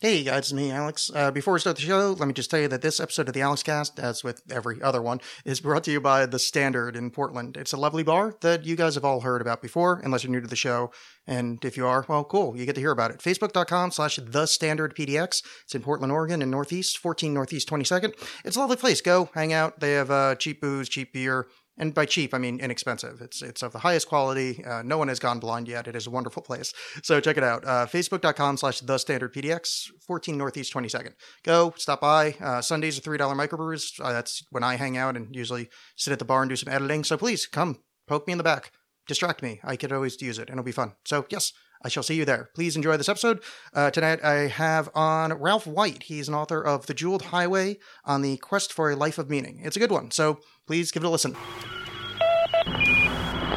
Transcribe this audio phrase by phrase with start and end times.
[0.00, 1.10] Hey guys, it's me, Alex.
[1.12, 3.34] Uh, before we start the show, let me just tell you that this episode of
[3.34, 7.10] the Alexxcast, as with every other one, is brought to you by The Standard in
[7.10, 7.56] Portland.
[7.56, 10.40] It's a lovely bar that you guys have all heard about before, unless you're new
[10.40, 10.92] to the show.
[11.26, 13.18] And if you are, well, cool, you get to hear about it.
[13.18, 15.42] Facebook.com slash The Standard PDX.
[15.64, 18.12] It's in Portland, Oregon, in Northeast, 14 Northeast 22nd.
[18.44, 19.00] It's a lovely place.
[19.00, 19.80] Go hang out.
[19.80, 21.48] They have uh, cheap booze, cheap beer,
[21.78, 23.20] and by cheap I mean inexpensive.
[23.20, 24.64] It's it's of the highest quality.
[24.64, 25.88] Uh, no one has gone blind yet.
[25.88, 26.72] It is a wonderful place.
[27.02, 27.64] So check it out.
[27.64, 31.12] Uh, Facebook.com/slash The Standard PDX, 14 Northeast 22nd.
[31.44, 32.36] Go stop by.
[32.40, 34.00] Uh, Sundays are three dollar microbrews.
[34.00, 36.72] Uh, that's when I hang out and usually sit at the bar and do some
[36.72, 37.04] editing.
[37.04, 38.72] So please come poke me in the back,
[39.06, 39.60] distract me.
[39.62, 40.92] I could always use it, and it'll be fun.
[41.04, 41.52] So yes.
[41.80, 42.50] I shall see you there.
[42.56, 43.40] Please enjoy this episode.
[43.72, 46.02] Uh, tonight I have on Ralph White.
[46.02, 49.60] He's an author of The Jeweled Highway on the Quest for a Life of Meaning.
[49.62, 51.34] It's a good one, so please give it a listen.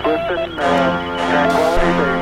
[0.05, 2.20] Houston, uh,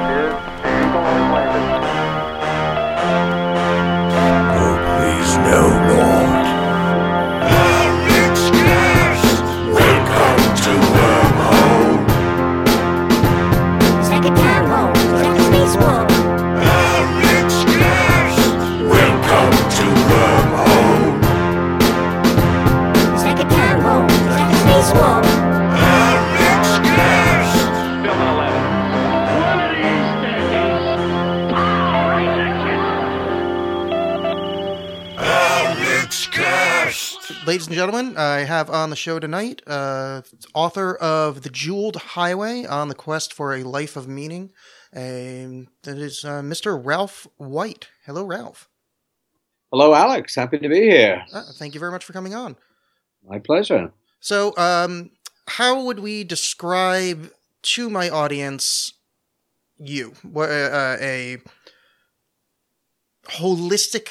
[37.50, 40.22] Ladies and gentlemen, I have on the show tonight uh,
[40.53, 44.52] author of The Jeweled Highway on the Quest for a Life of Meaning.
[44.95, 46.80] Um, that is uh, Mr.
[46.80, 47.88] Ralph White.
[48.06, 48.69] Hello, Ralph.
[49.72, 50.36] Hello, Alex.
[50.36, 51.25] Happy to be here.
[51.33, 52.56] Uh, thank you very much for coming on.
[53.28, 53.94] My pleasure.
[54.19, 55.09] So, um,
[55.47, 57.31] how would we describe
[57.63, 58.94] to my audience
[59.80, 60.13] you?
[60.22, 61.38] What, uh, a
[63.23, 64.09] holistic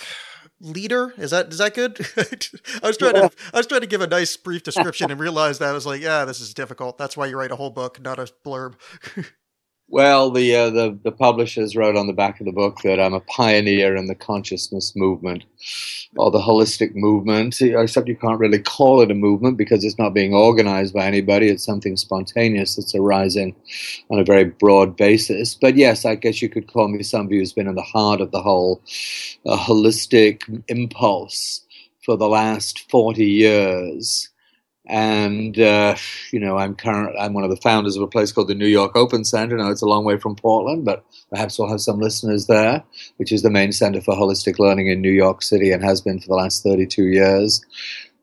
[0.61, 1.15] leader?
[1.17, 1.99] Is that is that good?
[2.83, 5.61] I was trying to I was trying to give a nice brief description and realized
[5.61, 6.99] that I was like, yeah, this is difficult.
[6.99, 8.75] That's why you write a whole book, not a blurb.
[9.91, 13.15] Well, the, uh, the the publishers wrote on the back of the book that I'm
[13.15, 15.45] a pioneer in the consciousness movement
[16.17, 17.59] or the holistic movement.
[17.63, 21.49] Except you can't really call it a movement because it's not being organized by anybody.
[21.49, 23.57] It's something spontaneous that's arising
[24.11, 25.55] on a very broad basis.
[25.55, 28.31] But yes, I guess you could call me somebody who's been in the heart of
[28.31, 28.83] the whole
[29.47, 31.65] uh, holistic impulse
[32.05, 34.29] for the last 40 years.
[34.89, 35.97] And uh,
[36.33, 37.15] you know I'm current.
[37.19, 39.57] I'm one of the founders of a place called the New York Open Center.
[39.57, 42.83] Now it's a long way from Portland, but perhaps we'll have some listeners there,
[43.19, 46.21] which is the main center for holistic learning in New York City and has been
[46.21, 47.65] for the last 32 years.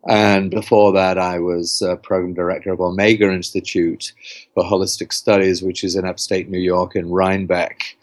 [0.08, 4.14] And before that, I was uh, program director of Omega Institute
[4.54, 7.98] for Holistic Studies, which is in upstate New York in Rhinebeck.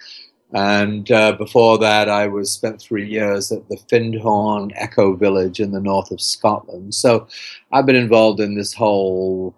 [0.55, 5.81] And uh, before that, I was spent three years at the Findhorn Ecovillage in the
[5.81, 6.95] north of Scotland.
[6.95, 7.27] So
[7.73, 9.55] I've been involved in this whole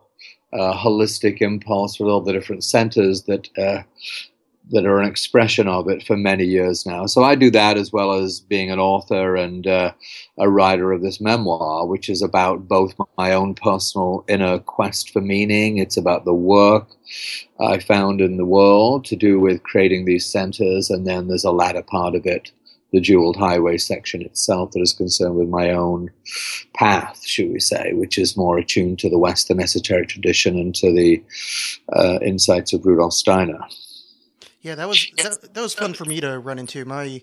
[0.53, 3.83] uh, holistic impulse with all the different centers that uh,
[4.71, 7.05] that are an expression of it for many years now.
[7.07, 9.93] So I do that as well as being an author and uh,
[10.39, 15.21] a writer of this memoir, which is about both my own personal inner quest for
[15.21, 15.79] meaning.
[15.79, 16.89] It's about the work
[17.61, 21.53] I found in the world to do with creating these centers, and then there's a
[21.53, 22.51] latter part of it,
[22.91, 26.11] the Jeweled Highway section itself, that is concerned with my own
[26.73, 30.91] path, should we say, which is more attuned to the Western esoteric tradition and to
[30.93, 31.23] the
[31.93, 33.61] uh, insights of Rudolf Steiner.
[34.65, 36.87] Yeah, that was that, that was fun for me to run into.
[36.87, 37.21] My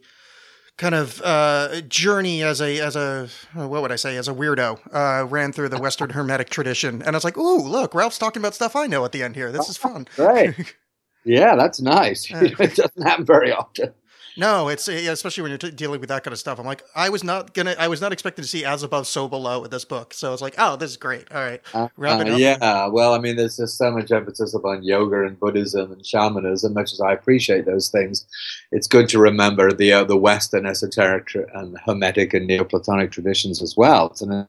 [0.78, 4.34] kind of uh, journey as a as a uh, what would I say as a
[4.34, 8.19] weirdo uh, ran through the Western Hermetic tradition, and I was like, "Ooh, look, Ralph's
[8.19, 9.51] talking about stuff I know at the end here.
[9.51, 10.75] This is fun." Right.
[11.24, 12.28] Yeah, that's nice.
[12.31, 13.94] it doesn't happen very often.
[14.38, 16.59] No, it's especially when you're t- dealing with that kind of stuff.
[16.59, 19.28] I'm like, I was not gonna, I was not expecting to see as above, so
[19.28, 20.14] below with this book.
[20.14, 21.31] So I was like, oh, this is great.
[21.31, 21.88] All right, Uh,
[22.34, 26.06] uh, yeah, well, I mean, there's just so much emphasis upon yoga and Buddhism and
[26.06, 26.72] shamanism.
[26.72, 28.25] As much as I appreciate those things,
[28.72, 33.75] it's good to remember the uh, the Western esoteric and Hermetic and Neoplatonic traditions as
[33.75, 34.07] well.
[34.07, 34.48] It's an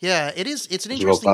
[0.00, 0.66] yeah, it is.
[0.70, 1.28] It's an interesting.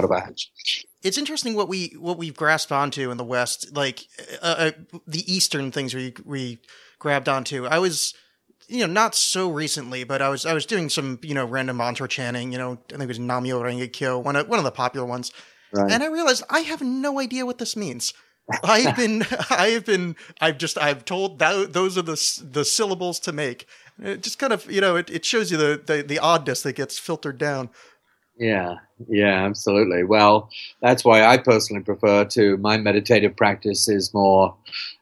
[1.02, 4.06] it's interesting what we what we've grasped onto in the West, like
[4.42, 4.70] uh, uh,
[5.06, 6.58] the Eastern things we we
[6.98, 7.66] grabbed onto.
[7.66, 8.14] I was,
[8.68, 11.76] you know, not so recently, but I was I was doing some you know random
[11.78, 12.52] mantra chanting.
[12.52, 15.06] You know, I think it was Namyo Renge Kyo, one of one of the popular
[15.06, 15.32] ones,
[15.72, 15.90] Right.
[15.90, 18.12] and I realized I have no idea what this means.
[18.62, 23.18] I've been I have been I've just I've told that those are the the syllables
[23.20, 23.66] to make.
[24.02, 26.74] It just kind of you know it, it shows you the, the the oddness that
[26.74, 27.70] gets filtered down.
[28.38, 28.76] Yeah,
[29.08, 30.04] yeah, absolutely.
[30.04, 30.50] Well,
[30.82, 32.56] that's why I personally prefer to.
[32.58, 34.54] My meditative practice is more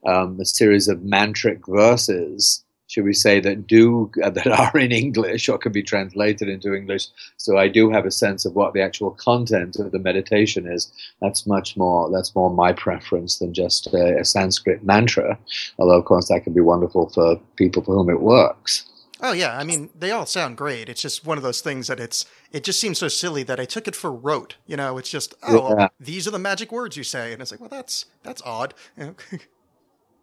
[0.06, 2.64] um, a series of mantric verses
[2.94, 6.74] should we say, that do uh, that are in English or can be translated into
[6.74, 7.08] English.
[7.36, 10.92] So I do have a sense of what the actual content of the meditation is.
[11.20, 12.10] That's much more.
[12.10, 15.38] That's more my preference than just a, a Sanskrit mantra.
[15.78, 18.88] Although, of course, that can be wonderful for people for whom it works.
[19.20, 20.88] Oh yeah, I mean they all sound great.
[20.88, 23.64] It's just one of those things that it's it just seems so silly that I
[23.64, 24.56] took it for rote.
[24.66, 25.88] You know, it's just oh Yeah.
[26.00, 28.74] these are the magic words you say, and it's like well that's that's odd.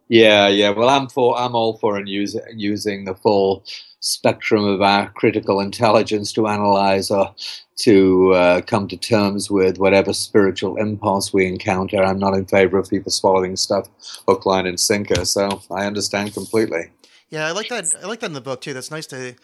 [0.08, 0.70] Yeah, yeah.
[0.70, 3.64] Well, I'm for I'm all for and use, using the full
[4.00, 7.34] spectrum of our critical intelligence to analyze or
[7.78, 12.04] to uh, come to terms with whatever spiritual impulse we encounter.
[12.04, 13.88] I'm not in favor of people swallowing stuff
[14.28, 15.26] hook, line, and sinker.
[15.26, 16.92] So I understand completely.
[17.32, 17.86] Yeah, I like that.
[18.00, 18.74] I like that in the book too.
[18.74, 19.34] That's nice to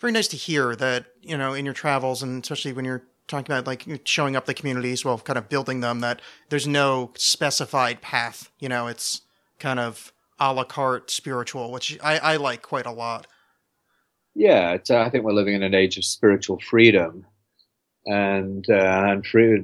[0.00, 3.52] very nice to hear that you know in your travels and especially when you're talking
[3.52, 6.00] about like showing up the communities, well, kind of building them.
[6.00, 8.50] That there's no specified path.
[8.58, 9.22] You know, it's
[9.60, 13.28] kind of a la carte spiritual, which I, I like quite a lot.
[14.34, 17.24] Yeah, it's, uh, I think we're living in an age of spiritual freedom,
[18.06, 19.62] and uh, and free.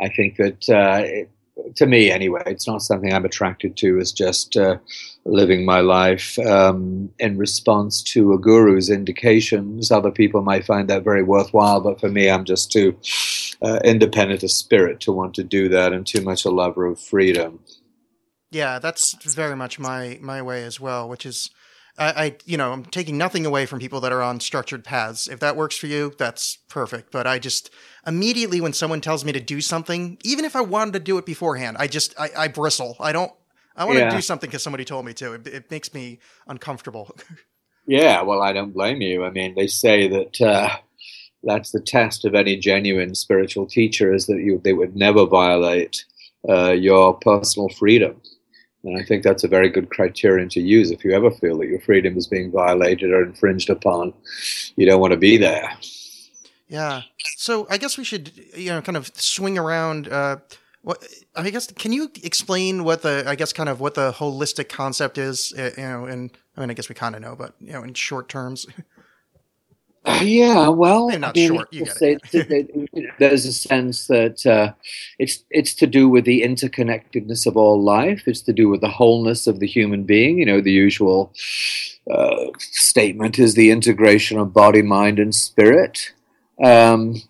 [0.00, 1.30] I think that uh, it,
[1.76, 3.98] to me, anyway, it's not something I'm attracted to.
[3.98, 4.78] As just uh,
[5.24, 9.90] living my life um, in response to a guru's indications.
[9.90, 12.96] Other people might find that very worthwhile, but for me, I'm just too
[13.62, 17.00] uh, independent a spirit to want to do that, and too much a lover of
[17.00, 17.60] freedom.
[18.50, 21.50] Yeah, that's very much my my way as well, which is
[21.98, 25.26] I, I you know, I'm taking nothing away from people that are on structured paths.
[25.28, 27.10] If that works for you, that's perfect.
[27.10, 27.70] But I just
[28.06, 31.26] immediately when someone tells me to do something, even if I wanted to do it
[31.26, 32.96] beforehand, I just I, I bristle.
[33.00, 33.32] I don't
[33.76, 34.10] I want Yeah.
[34.10, 35.34] to do something because somebody told me to.
[35.34, 37.16] It, it makes me uncomfortable.
[37.86, 39.24] Yeah, well, I don't blame you.
[39.24, 40.76] I mean, they say that uh,
[41.42, 46.04] that's the test of any genuine spiritual teacher is that you they would never violate
[46.48, 48.20] uh, your personal freedom.
[48.88, 50.90] And I think that's a very good criterion to use.
[50.90, 54.12] If you ever feel that your freedom is being violated or infringed upon,
[54.76, 55.70] you don't want to be there.
[56.68, 57.02] yeah.
[57.36, 60.08] So I guess we should you know kind of swing around.
[60.08, 60.36] Uh,
[60.82, 61.04] what
[61.36, 65.18] I guess can you explain what the I guess kind of what the holistic concept
[65.18, 65.52] is?
[65.58, 67.82] uh, You know, and I mean I guess we kind of know, but you know,
[67.82, 68.66] in short terms.
[70.22, 72.70] Yeah, well, Maybe not I mean, short, you it's- get it.
[72.70, 74.72] it's- there's a sense that uh,
[75.18, 78.22] it's it's to do with the interconnectedness of all life.
[78.26, 80.38] It's to do with the wholeness of the human being.
[80.38, 81.32] You know, the usual
[82.10, 86.12] uh, statement is the integration of body, mind, and spirit.
[86.62, 87.22] Um,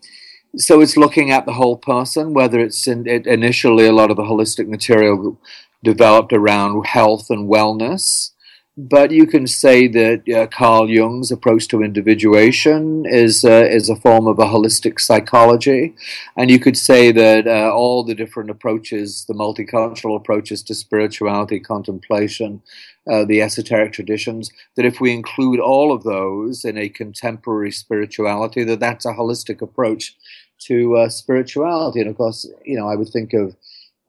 [0.55, 4.17] so it's looking at the whole person, whether it's in, it, initially a lot of
[4.17, 5.37] the holistic material
[5.83, 8.31] developed around health and wellness.
[8.81, 13.95] But you can say that uh, Carl Jung's approach to individuation is uh, is a
[13.97, 15.95] form of a holistic psychology,
[16.37, 21.59] and you could say that uh, all the different approaches, the multicultural approaches to spirituality,
[21.59, 22.61] contemplation,
[23.11, 28.63] uh, the esoteric traditions, that if we include all of those in a contemporary spirituality,
[28.63, 30.15] that that's a holistic approach
[30.57, 31.99] to uh, spirituality.
[31.99, 33.57] And of course, you know, I would think of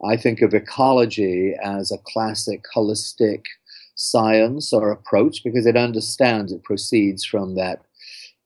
[0.05, 3.47] I think of ecology as a classic holistic
[4.01, 7.83] science or approach because it understands it proceeds from that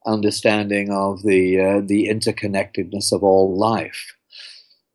[0.06, 4.14] understanding of the uh, the interconnectedness of all life.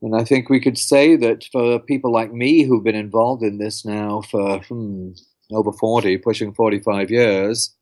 [0.01, 3.57] And i think we could say that for people like me who've been involved in
[3.57, 5.11] this now for hmm,
[5.51, 7.75] over 40 pushing 45 years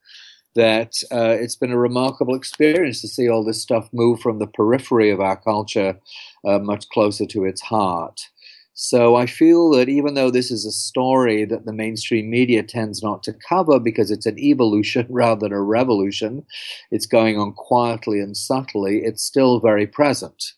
[0.55, 4.47] that uh, it's been a remarkable experience to see all this stuff move from the
[4.47, 5.99] periphery of our culture
[6.47, 8.19] uh, much closer to its heart
[8.79, 13.01] so I feel that even though this is a story that the mainstream media tends
[13.01, 16.45] not to cover because it's an evolution rather than a revolution,
[16.91, 20.53] it's going on quietly and subtly, it's still very present.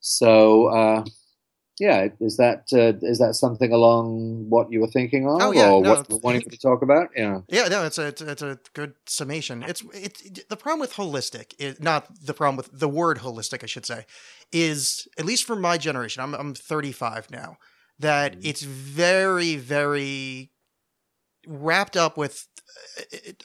[0.00, 1.04] So, uh,
[1.80, 5.70] yeah, is that uh, is that something along what you were thinking of, Oh, yeah,
[5.70, 7.08] or no, what you wanting to talk about?
[7.16, 9.62] Yeah, Yeah, no, it's a it's, it's a good summation.
[9.64, 13.66] It's it, the problem with holistic is not the problem with the word holistic, I
[13.66, 14.06] should say,
[14.52, 16.22] is at least for my generation.
[16.22, 17.56] I'm I'm 35 now.
[17.98, 20.52] That it's very very
[21.46, 22.46] wrapped up with.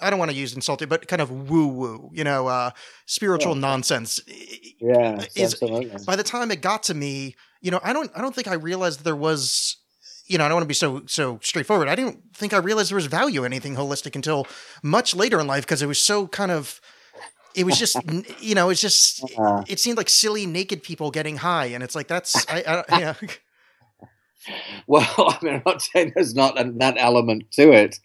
[0.02, 2.72] I don't want to use insulted, but kind of woo woo, you know, uh,
[3.06, 3.62] spiritual Yeah.
[3.62, 4.20] nonsense.
[4.80, 5.92] yeah, Is- absolutely.
[6.06, 8.54] By the time it got to me, you know, I don't I don't think I
[8.54, 9.78] realized there was
[10.28, 11.88] you know, I don't want to be so so straightforward.
[11.88, 14.46] I didn't think I realized there was value in anything holistic until
[14.84, 16.80] much later in life because it was so kind of
[17.56, 17.98] it was just
[18.40, 21.96] you know, it's just Uh, it seemed like silly naked people getting high and it's
[21.96, 23.14] like that's I, I yeah.
[24.88, 28.00] Well, I mean, I'm not saying there's not that element to it,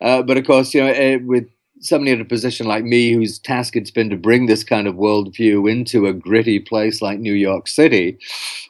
[0.00, 1.48] uh, but of course, you know, eh, with
[1.80, 4.94] somebody in a position like me, whose task it's been to bring this kind of
[4.94, 8.18] worldview into a gritty place like New York City,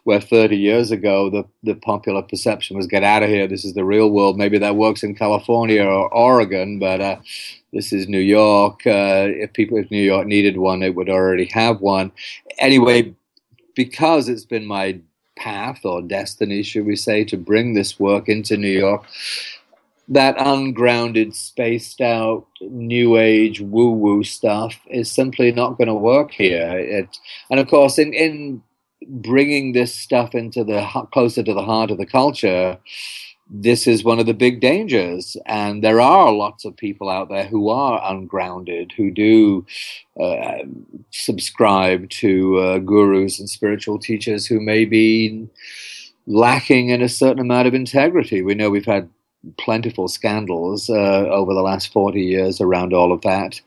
[0.04, 3.74] where 30 years ago the, the popular perception was get out of here, this is
[3.74, 4.36] the real world.
[4.36, 7.16] Maybe that works in California or Oregon, but uh,
[7.72, 8.86] this is New York.
[8.86, 12.10] Uh, if people, if New York needed one, it would already have one.
[12.58, 13.14] Anyway,
[13.74, 15.00] because it's been my
[15.36, 19.04] path or destiny, should we say, to bring this work into New York,
[20.08, 26.30] that ungrounded, spaced out, new age woo woo stuff is simply not going to work
[26.32, 26.78] here.
[26.78, 27.18] It,
[27.50, 28.62] and of course, in, in
[29.08, 32.78] bringing this stuff into the closer to the heart of the culture,
[33.48, 35.36] this is one of the big dangers.
[35.46, 39.66] And there are lots of people out there who are ungrounded, who do
[40.20, 40.58] uh,
[41.10, 45.48] subscribe to uh, gurus and spiritual teachers who may be
[46.26, 48.42] lacking in a certain amount of integrity.
[48.42, 49.10] We know we've had
[49.58, 53.60] plentiful scandals uh, over the last 40 years around all of that.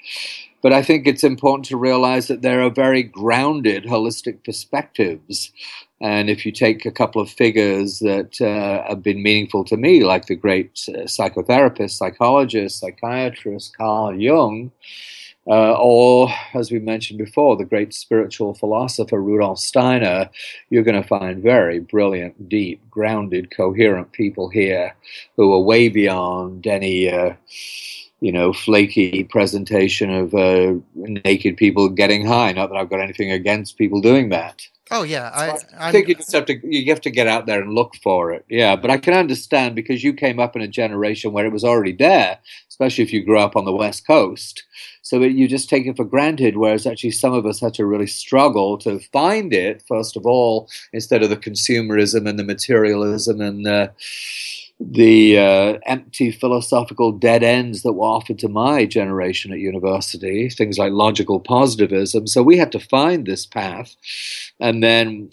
[0.63, 5.51] But I think it's important to realize that there are very grounded holistic perspectives.
[5.99, 10.03] And if you take a couple of figures that uh, have been meaningful to me,
[10.03, 14.71] like the great uh, psychotherapist, psychologist, psychiatrist Carl Jung,
[15.49, 20.29] uh, or, as we mentioned before, the great spiritual philosopher Rudolf Steiner,
[20.69, 24.93] you're going to find very brilliant, deep, grounded, coherent people here
[25.37, 27.33] who are way beyond any, uh,
[28.19, 32.51] you know, flaky presentation of uh, naked people getting high.
[32.51, 34.67] Not that I've got anything against people doing that.
[34.89, 37.45] Oh yeah, I, I I'm, think you just have to you have to get out
[37.45, 38.45] there and look for it.
[38.49, 41.63] Yeah, but I can understand because you came up in a generation where it was
[41.63, 42.39] already there,
[42.69, 44.63] especially if you grew up on the West Coast.
[45.01, 47.85] So that you just take it for granted, whereas actually some of us had to
[47.85, 53.39] really struggle to find it first of all, instead of the consumerism and the materialism
[53.41, 53.87] and uh,
[54.79, 60.77] the uh, empty philosophical dead ends that were offered to my generation at university, things
[60.77, 62.27] like logical positivism.
[62.27, 63.95] So we had to find this path,
[64.59, 65.29] and then.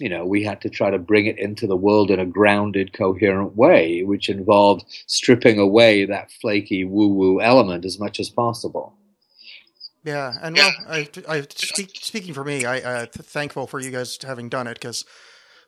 [0.00, 2.92] You know, we had to try to bring it into the world in a grounded,
[2.92, 8.92] coherent way, which involved stripping away that flaky woo-woo element as much as possible.
[10.02, 14.18] Yeah, and well, I, I speak, speaking for me, I uh, thankful for you guys
[14.20, 15.04] having done it because,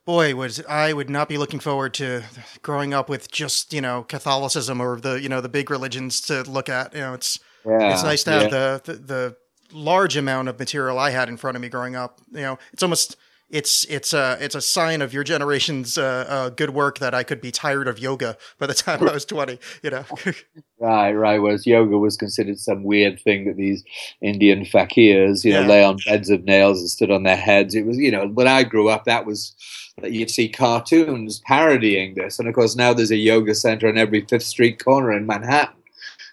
[0.07, 2.23] boy, was I would not be looking forward to
[2.63, 6.41] growing up with just you know Catholicism or the you know the big religions to
[6.49, 6.95] look at.
[6.95, 9.37] You know, it's Yeah, it's nice to have the, the the
[9.71, 12.19] large amount of material I had in front of me growing up.
[12.31, 13.17] You know, it's almost
[13.49, 17.23] it's it's a it's a sign of your generation's uh, uh, good work that I
[17.23, 19.59] could be tired of yoga by the time I was twenty.
[19.83, 20.05] You know,
[20.79, 21.39] Right, right.
[21.39, 23.83] Whereas yoga was considered some weird thing that these
[24.21, 25.67] Indian fakirs, you know, Yeah.
[25.67, 27.73] lay on beds of nails and stood on their heads.
[27.73, 29.55] It was, you know, when I grew up, that was
[30.01, 33.97] that you'd see cartoons parodying this, and of course now there's a yoga center on
[33.97, 35.73] every Fifth Street corner in Manhattan.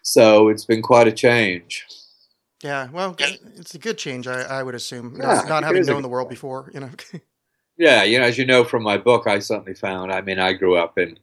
[0.02, 1.86] So it's been quite a change.
[2.64, 2.88] Yeah.
[2.90, 5.16] Well, it's a good change, I, I would assume.
[5.18, 6.90] Yeah, not it having known the world before, you know.
[7.76, 10.12] Yeah, you know, as you know from my book, I certainly found.
[10.12, 11.18] I mean, I grew up in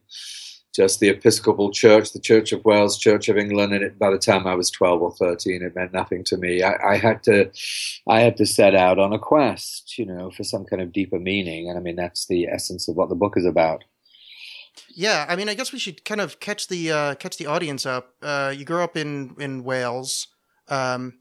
[0.74, 4.18] just the Episcopal Church, the Church of Wales, Church of England, and it, by the
[4.18, 6.62] time I was twelve or thirteen, it meant nothing to me.
[6.62, 7.50] I, I had to,
[8.06, 11.18] I had to set out on a quest, you know, for some kind of deeper
[11.18, 13.84] meaning, and I mean that's the essence of what the book is about.
[14.94, 17.86] Yeah, I mean, I guess we should kind of catch the uh, catch the audience
[17.86, 18.14] up.
[18.20, 20.28] Uh, you grew up in in Wales,
[20.68, 21.14] um,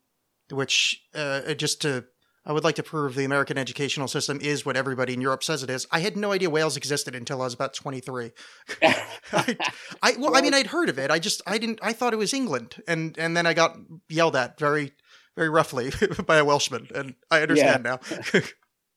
[0.52, 2.06] which uh, just to
[2.46, 5.62] I would like to prove the American educational system is what everybody in Europe says
[5.62, 5.86] it is.
[5.92, 8.32] I had no idea Wales existed until I was about twenty three.
[8.82, 9.58] I,
[10.02, 11.12] I well, I mean, I'd heard of it.
[11.12, 11.80] I just I didn't.
[11.82, 13.78] I thought it was England, and and then I got
[14.10, 14.94] yelled at very
[15.36, 15.92] very roughly
[16.26, 18.00] by a Welshman, and I understand now.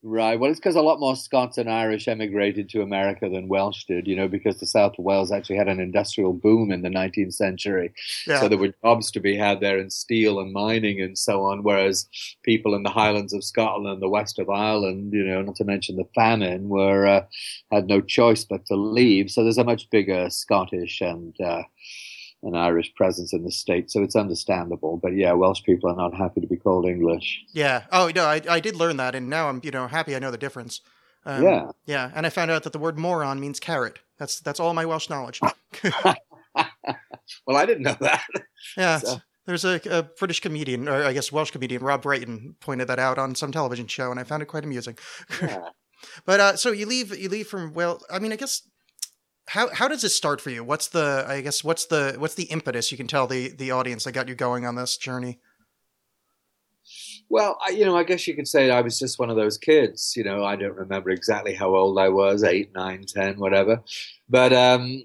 [0.07, 0.39] Right.
[0.39, 4.05] Well, it's because a lot more Scots and Irish emigrated to America than Welsh did,
[4.05, 7.33] you know, because the South of Wales actually had an industrial boom in the 19th
[7.33, 7.91] century.
[8.27, 11.41] yeah, So there were jobs to be had there in steel and mining and so
[11.41, 12.07] on, whereas
[12.43, 15.63] people in the Highlands of Scotland and the west of Ireland, you know, not to
[15.63, 17.25] mention the famine, were uh,
[17.71, 19.31] had no choice but to leave.
[19.31, 21.63] So there's a much bigger Scottish and uh,
[22.43, 23.89] an Irish presence in the state.
[23.91, 24.97] So it's understandable.
[25.01, 27.43] But yeah, Welsh people are not happy to be called English.
[27.53, 27.83] yeah.
[27.91, 30.31] Oh no, I I did learn that, and now I'm you know happy I know
[30.31, 30.81] the difference.
[31.25, 31.71] Um, Yeah.
[31.85, 33.99] Yeah, and I found out that the word moron means carrot.
[34.19, 35.41] That's that's all my Welsh knowledge.
[37.47, 38.23] Well, I didn't know that.
[38.77, 42.87] Yeah, So- there's a, a British comedian, or I guess Welsh comedian, Rob Brydon, pointed
[42.87, 44.97] that out on some television show, and I found it quite amusing.
[45.41, 45.69] Yeah.
[46.25, 48.61] But uh, so you leave you leave from well, I mean, I guess
[49.47, 50.63] how how does this start for you?
[50.63, 54.03] What's the I guess what's the what's the impetus you can tell the the audience
[54.05, 55.39] that got you going on this journey?
[57.29, 59.57] Well, I, you know, I guess you could say I was just one of those
[59.57, 60.13] kids.
[60.15, 63.81] You know, I don't remember exactly how old I was eight, nine, ten, whatever.
[64.29, 65.03] But um,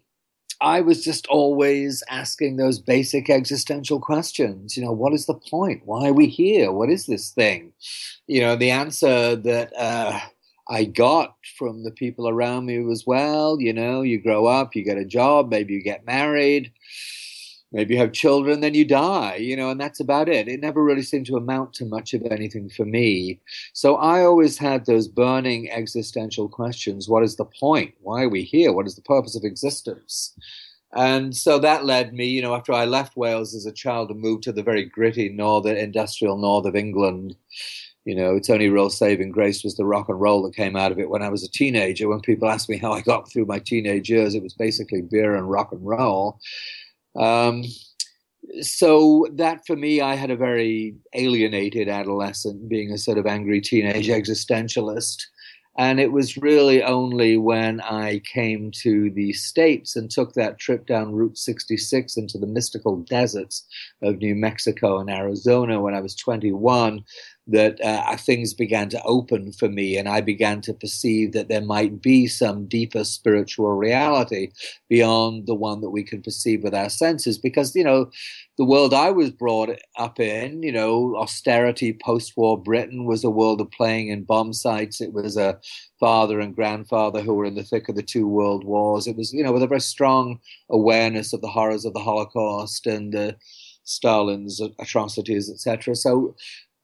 [0.60, 4.76] I was just always asking those basic existential questions.
[4.76, 5.82] You know, what is the point?
[5.86, 6.70] Why are we here?
[6.70, 7.72] What is this thing?
[8.26, 10.20] You know, the answer that uh,
[10.70, 14.84] I got from the people around me was, well, you know, you grow up, you
[14.84, 16.70] get a job, maybe you get married,
[17.72, 20.46] maybe you have children, then you die, you know, and that's about it.
[20.46, 23.40] It never really seemed to amount to much of anything for me.
[23.72, 27.94] So I always had those burning existential questions what is the point?
[28.00, 28.72] Why are we here?
[28.72, 30.34] What is the purpose of existence?
[30.92, 34.20] And so that led me, you know, after I left Wales as a child and
[34.20, 37.36] moved to the very gritty northern, industrial north of England.
[38.10, 40.90] You know, its only real saving grace was the rock and roll that came out
[40.90, 42.08] of it when I was a teenager.
[42.08, 45.36] When people asked me how I got through my teenage years, it was basically beer
[45.36, 46.40] and rock and roll.
[47.14, 47.62] Um,
[48.62, 53.60] so that for me, I had a very alienated adolescent, being a sort of angry
[53.60, 55.22] teenage existentialist.
[55.78, 60.84] And it was really only when I came to the States and took that trip
[60.84, 63.64] down Route 66 into the mystical deserts
[64.02, 67.04] of New Mexico and Arizona when I was 21
[67.50, 71.60] that uh, things began to open for me and I began to perceive that there
[71.60, 74.52] might be some deeper spiritual reality
[74.88, 77.38] beyond the one that we can perceive with our senses.
[77.38, 78.10] Because, you know,
[78.56, 83.30] the world I was brought up in, you know, austerity, post war Britain was a
[83.30, 85.00] world of playing in bomb sites.
[85.00, 85.58] It was a
[85.98, 89.08] father and grandfather who were in the thick of the two world wars.
[89.08, 90.38] It was, you know, with a very strong
[90.70, 93.32] awareness of the horrors of the Holocaust and uh,
[93.84, 95.96] Stalin's atrocities, etc.
[95.96, 96.36] So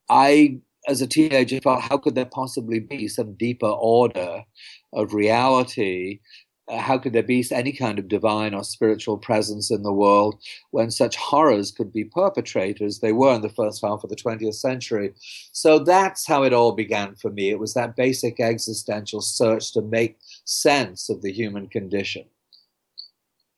[0.09, 4.45] I, as a teenager, thought, how could there possibly be some deeper order
[4.93, 6.21] of reality?
[6.69, 10.41] Uh, how could there be any kind of divine or spiritual presence in the world
[10.73, 14.17] when such horrors could be perpetrated as they were in the first half of the
[14.17, 15.13] 20th century?
[15.53, 17.51] So that's how it all began for me.
[17.51, 22.25] It was that basic existential search to make sense of the human condition.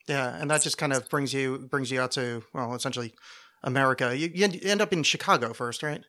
[0.06, 3.12] Yeah, and that just kind of brings you brings you out to well, essentially
[3.62, 4.16] America.
[4.16, 6.02] You, you end up in Chicago first, right?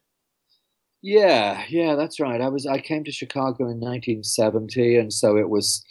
[1.01, 2.41] Yeah, yeah, that's right.
[2.41, 5.83] I was I came to Chicago in 1970, and so it was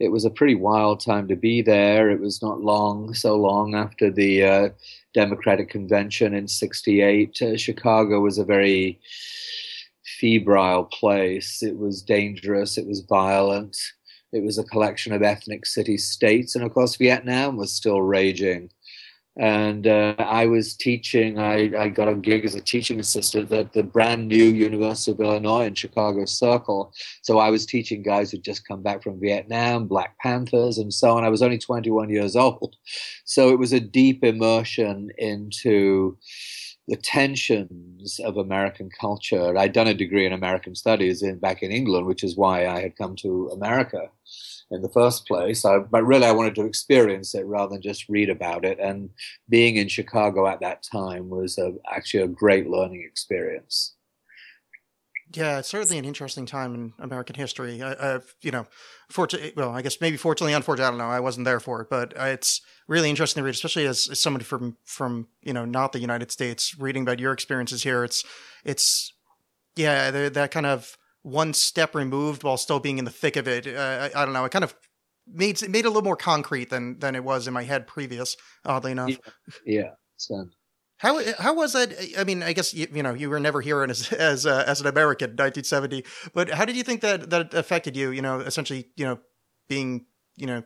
[0.00, 2.10] it was a pretty wild time to be there.
[2.10, 4.68] It was not long, so long after the uh,
[5.14, 7.40] Democratic Convention in '68.
[7.40, 8.98] Uh, Chicago was a very
[10.20, 11.62] febrile place.
[11.62, 12.78] It was dangerous.
[12.78, 13.76] It was violent.
[14.32, 18.70] It was a collection of ethnic city states, and of course, Vietnam was still raging
[19.36, 21.38] and uh, I was teaching.
[21.38, 25.20] I, I got a gig as a teaching assistant at the brand new University of
[25.20, 26.92] Illinois in Chicago Circle.
[27.22, 31.16] So I was teaching guys who'd just come back from Vietnam, Black Panthers, and so
[31.16, 31.24] on.
[31.24, 32.76] I was only 21 years old,
[33.24, 36.16] so it was a deep immersion into
[36.88, 39.58] the tensions of American culture.
[39.58, 42.80] I'd done a degree in American studies in back in England, which is why I
[42.80, 44.08] had come to America
[44.70, 45.64] in the first place.
[45.64, 48.78] I, but really, I wanted to experience it rather than just read about it.
[48.78, 49.10] And
[49.48, 53.94] being in Chicago at that time was a, actually a great learning experience.
[55.34, 57.82] Yeah, it's certainly an interesting time in American history.
[57.82, 58.66] I, you know,
[59.10, 61.12] fortunately, well, I guess maybe fortunately, unfortunately, I don't know.
[61.12, 64.44] I wasn't there for it, but it's really interesting to read, especially as, as somebody
[64.44, 68.04] from from you know not the United States, reading about your experiences here.
[68.04, 68.24] It's
[68.64, 69.12] it's
[69.74, 73.66] yeah, that kind of one step removed while still being in the thick of it.
[73.66, 74.44] Uh, I, I, don't know.
[74.44, 74.76] It kind of
[75.26, 78.36] made made it a little more concrete than than it was in my head previous.
[78.64, 79.10] Oddly enough.
[79.10, 79.16] Yeah.
[79.66, 79.90] yeah.
[80.16, 80.46] So.
[80.98, 81.92] How how was that?
[82.16, 84.80] I mean, I guess you, you know you were never here as as uh, as
[84.80, 86.04] an American, 1970.
[86.32, 88.12] But how did you think that that affected you?
[88.12, 89.18] You know, essentially, you know,
[89.68, 90.62] being you know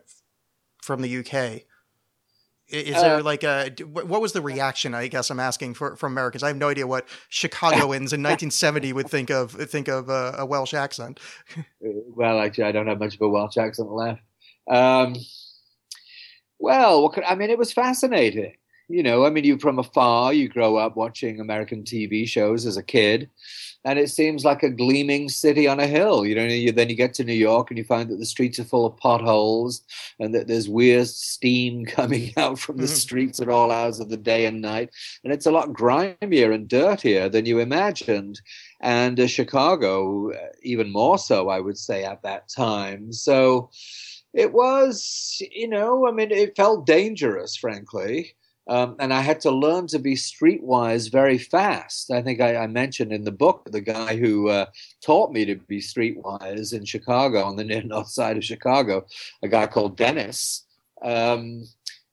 [0.83, 1.63] from the UK.
[2.71, 4.93] Is uh, there like a what was the reaction?
[4.93, 6.43] I guess I'm asking for from Americans.
[6.43, 10.45] I have no idea what Chicagoans in 1970 would think of think of uh, a
[10.45, 11.19] Welsh accent.
[11.79, 14.21] well, actually, I don't have much of a Welsh accent left.
[14.69, 15.15] Um,
[16.59, 18.53] well, could, I mean, it was fascinating.
[18.87, 22.77] You know, I mean, you from afar, you grow up watching American TV shows as
[22.77, 23.29] a kid,
[23.83, 26.25] and it seems like a gleaming city on a hill.
[26.25, 28.59] You know, you, then you get to New York and you find that the streets
[28.59, 29.81] are full of potholes
[30.19, 32.93] and that there's weird steam coming out from the mm-hmm.
[32.93, 34.91] streets at all hours of the day and night.
[35.23, 38.41] And it's a lot grimier and dirtier than you imagined.
[38.81, 43.11] And uh, Chicago, uh, even more so, I would say, at that time.
[43.11, 43.71] So
[44.33, 48.35] it was, you know, I mean, it felt dangerous, frankly.
[48.67, 52.11] Um, and I had to learn to be streetwise very fast.
[52.11, 54.67] I think I, I mentioned in the book the guy who uh,
[55.03, 59.05] taught me to be streetwise in Chicago, on the near north side of Chicago,
[59.43, 60.65] a guy called Dennis.
[61.01, 61.65] Um,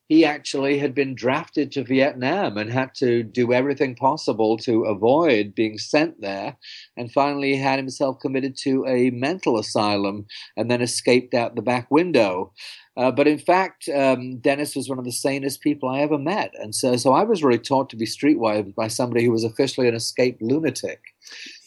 [0.08, 5.54] he actually had been drafted to Vietnam and had to do everything possible to avoid
[5.54, 6.56] being sent there,
[6.96, 11.62] and finally he had himself committed to a mental asylum and then escaped out the
[11.62, 12.52] back window.
[12.98, 16.52] Uh, but in fact, um, Dennis was one of the sanest people I ever met,
[16.60, 19.86] and so so I was really taught to be streetwise by somebody who was officially
[19.86, 21.00] an escaped lunatic.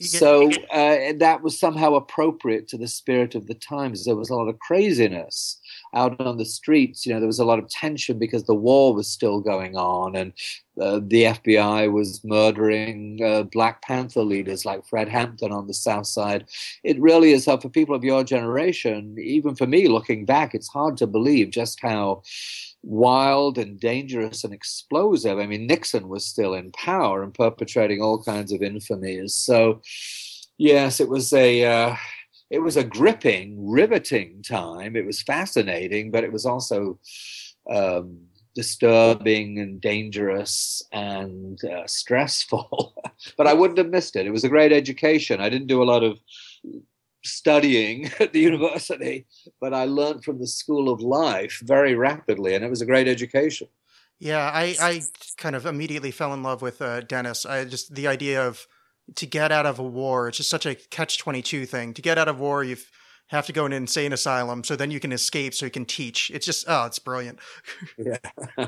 [0.02, 4.04] So uh, that was somehow appropriate to the spirit of the times.
[4.04, 5.61] There was a lot of craziness
[5.94, 7.06] out on the streets.
[7.06, 10.16] You know, there was a lot of tension because the war was still going on,
[10.16, 10.34] and
[10.80, 16.08] uh, the FBI was murdering uh, Black Panther leaders like Fred Hampton on the South
[16.08, 16.46] Side.
[16.84, 20.70] It really is uh, for people of your generation, even for me looking back, it's
[20.70, 22.24] hard to believe just how
[22.84, 25.40] wild and dangerous and explosive.
[25.40, 29.32] I mean, Nixon was still in power and perpetrating all kinds of infamies.
[29.32, 29.82] So,
[30.58, 31.66] yes, it was a.
[31.66, 31.96] Uh,
[32.52, 34.98] it was a gripping, riveting time.
[34.98, 37.00] It was fascinating, but it was also
[37.70, 38.20] um,
[38.54, 42.94] disturbing and dangerous and uh, stressful.
[43.38, 44.28] but I wouldn't have missed it.
[44.28, 45.40] It was a great education.
[45.40, 46.20] I didn't do a lot of
[47.24, 49.28] studying at the university,
[49.62, 53.08] but I learned from the school of life very rapidly, and it was a great
[53.08, 53.70] education.
[54.20, 55.02] Yeah, I, I
[55.38, 57.46] kind of immediately fell in love with uh, Dennis.
[57.46, 58.68] I just the idea of
[59.16, 60.28] to get out of a war.
[60.28, 61.94] It's just such a catch twenty two thing.
[61.94, 62.78] To get out of war, you
[63.28, 65.86] have to go in an insane asylum, so then you can escape, so you can
[65.86, 66.32] teach.
[66.34, 67.40] It's just oh, it's brilliant.
[67.98, 68.68] Yeah,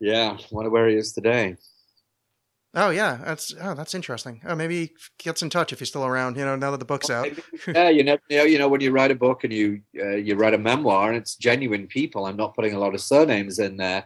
[0.00, 0.36] yeah.
[0.50, 1.56] Wonder where he is today.
[2.76, 4.40] Oh yeah, that's oh that's interesting.
[4.44, 6.36] Oh, maybe he gets in touch if he's still around.
[6.36, 7.28] You know, now that the book's out.
[7.68, 8.42] yeah, you never know.
[8.42, 11.16] You know, when you write a book and you uh, you write a memoir, and
[11.16, 12.26] it's genuine people.
[12.26, 14.04] I'm not putting a lot of surnames in there,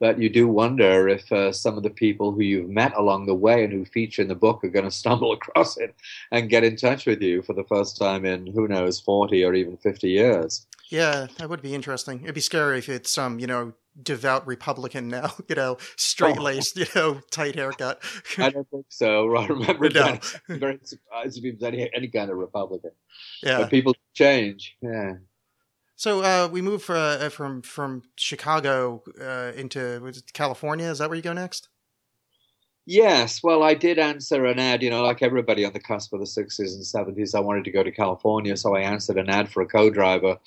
[0.00, 3.34] but you do wonder if uh, some of the people who you've met along the
[3.34, 5.94] way and who feature in the book are going to stumble across it
[6.32, 9.54] and get in touch with you for the first time in who knows 40 or
[9.54, 10.66] even 50 years.
[10.88, 12.22] Yeah, that would be interesting.
[12.22, 16.76] It'd be scary if it's some, you know, devout Republican now, you know, straight laced,
[16.76, 18.02] you know, tight haircut.
[18.38, 19.36] I don't think so.
[19.36, 20.18] I remember No.
[20.48, 22.90] very surprised if he was any, any kind of Republican.
[23.42, 23.58] Yeah.
[23.58, 24.76] But people change.
[24.82, 25.14] Yeah.
[26.00, 30.86] So uh, we move uh, from from Chicago uh, into California.
[30.86, 31.68] Is that where you go next?
[32.86, 36.20] Yes, well, I did answer an ad, you know, like everybody on the cusp of
[36.20, 37.34] the 60s and 70s.
[37.34, 40.38] I wanted to go to California, so I answered an ad for a co driver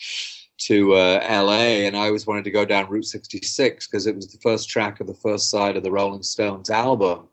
[0.62, 4.30] to uh, LA, and I always wanted to go down Route 66 because it was
[4.30, 7.28] the first track of the first side of the Rolling Stones album.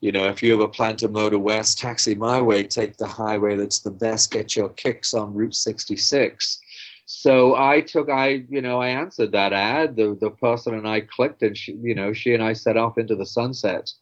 [0.00, 3.56] You know, if you ever plan to motor west, taxi my way, take the highway
[3.56, 6.58] that's the best, get your kicks on Route 66.
[7.04, 9.96] So I took, I, you know, I answered that ad.
[9.96, 12.96] The the person and I clicked, and she, you know, she and I set off
[12.96, 13.92] into the sunset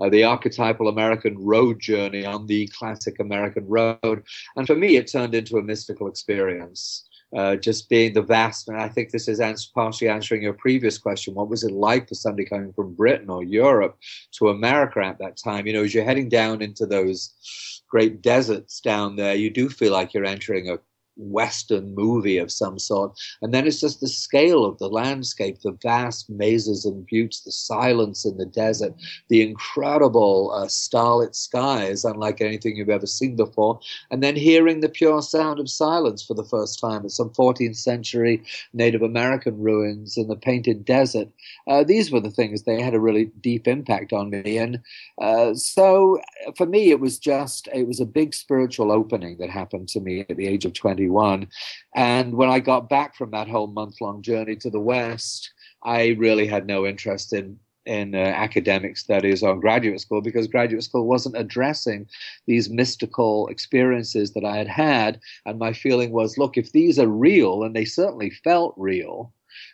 [0.00, 4.24] uh, the archetypal American road journey on the classic American road.
[4.56, 7.06] And for me, it turned into a mystical experience.
[7.36, 9.40] Uh, just being the vast, and I think this is
[9.72, 11.32] partially answering your previous question.
[11.32, 13.96] What was it like for somebody coming from Britain or Europe
[14.32, 15.64] to America at that time?
[15.64, 19.92] You know, as you're heading down into those great deserts down there, you do feel
[19.92, 20.80] like you're entering a
[21.20, 23.18] Western movie of some sort.
[23.42, 27.52] And then it's just the scale of the landscape, the vast mesas and buttes, the
[27.52, 28.94] silence in the desert,
[29.28, 33.80] the incredible uh, starlit skies, unlike anything you've ever seen before.
[34.10, 37.76] And then hearing the pure sound of silence for the first time at some 14th
[37.76, 41.28] century Native American ruins in the painted desert.
[41.66, 44.58] Uh, these were the things they had a really deep impact on me.
[44.58, 44.80] And
[45.20, 46.20] uh, so
[46.56, 50.24] for me, it was just, it was a big spiritual opening that happened to me
[50.28, 50.72] at the age of
[51.10, 51.48] 21.
[51.94, 56.08] And when I got back from that whole month long journey to the West, I
[56.18, 61.06] really had no interest in in uh, academic studies or graduate school because graduate school
[61.06, 62.06] wasn't addressing
[62.46, 65.18] these mystical experiences that I had had.
[65.46, 69.32] And my feeling was, look, if these are real, and they certainly felt real,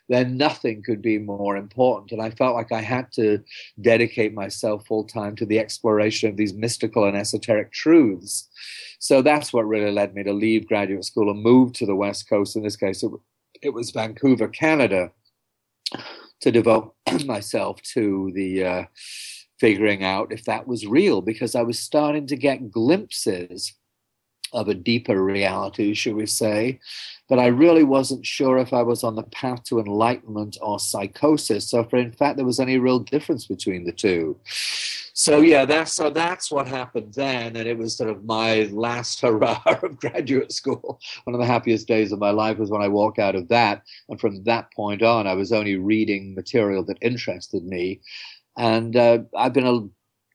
[0.09, 2.12] then nothing could be more important.
[2.12, 3.42] And I felt like I had to
[3.81, 8.49] dedicate myself full time to the exploration of these mystical and esoteric truths.
[8.99, 12.29] So that's what really led me to leave graduate school and move to the West
[12.29, 12.57] Coast.
[12.57, 13.11] In this case, it,
[13.62, 15.12] it was Vancouver, Canada,
[16.40, 16.94] to devote
[17.25, 18.85] myself to the uh,
[19.59, 23.75] figuring out if that was real because I was starting to get glimpses
[24.53, 26.81] of a deeper reality, should we say.
[27.28, 31.68] But I really wasn't sure if I was on the path to enlightenment or psychosis.
[31.68, 34.38] So, for in fact, there was any real difference between the two.
[35.18, 39.18] So yeah, that's so that's what happened then, and it was sort of my last
[39.22, 41.00] hurrah of graduate school.
[41.24, 43.82] One of the happiest days of my life was when I walked out of that,
[44.10, 48.02] and from that point on, I was only reading material that interested me,
[48.58, 49.88] and uh, I've been a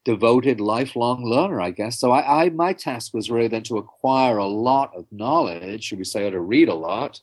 [0.03, 1.99] devoted lifelong learner, I guess.
[1.99, 5.99] So I, I, my task was really then to acquire a lot of knowledge, should
[5.99, 7.19] we say, or to read a lot,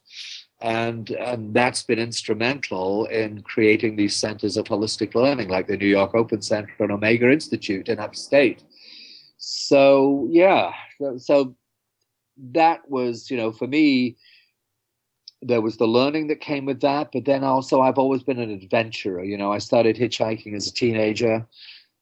[0.61, 5.87] and and that's been instrumental in creating these centers of holistic learning, like the New
[5.88, 8.62] York Open Center and Omega Institute in upstate.
[9.38, 11.55] So yeah, so- so
[12.53, 14.17] that was you know for me
[15.43, 18.51] there was the learning that came with that but then also i've always been an
[18.51, 21.47] adventurer you know i started hitchhiking as a teenager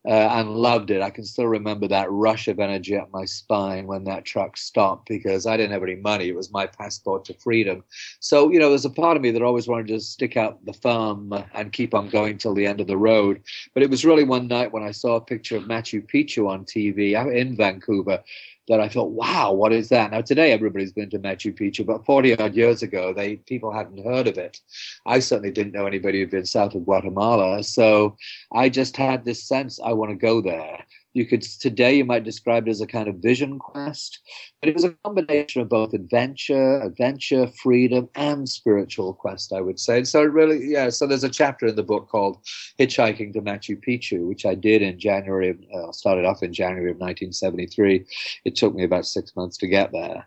[0.06, 1.02] uh, and loved it.
[1.02, 5.08] I can still remember that rush of energy up my spine when that truck stopped
[5.08, 6.28] because i didn't have any money.
[6.28, 7.82] It was my passport to freedom.
[8.20, 10.72] So you know there's a part of me that always wanted to stick out the
[10.72, 13.42] thumb and keep on going till the end of the road.
[13.74, 16.64] But it was really one night when i saw a picture of machu picchu on
[16.64, 18.22] tv in vancouver
[18.68, 20.10] that I thought, wow, what is that?
[20.10, 24.04] Now today everybody's been to Machu Picchu, but 40 odd years ago, they people hadn't
[24.04, 24.60] heard of it.
[25.04, 27.62] I certainly didn't know anybody who'd been south of Guatemala.
[27.62, 28.16] So
[28.52, 30.84] I just had this sense I want to go there.
[31.16, 34.20] You could today you might describe it as a kind of vision quest,
[34.60, 39.80] but it was a combination of both adventure, adventure, freedom, and spiritual quest, I would
[39.80, 40.04] say.
[40.04, 40.90] So it really, yeah.
[40.90, 42.44] So there's a chapter in the book called
[42.78, 45.48] Hitchhiking to Machu Picchu, which I did in January.
[45.48, 48.04] Of, uh, started off in January of 1973.
[48.44, 50.26] It took me about six months to get there,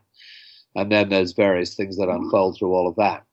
[0.75, 3.25] and then there's various things that unfold through all of that.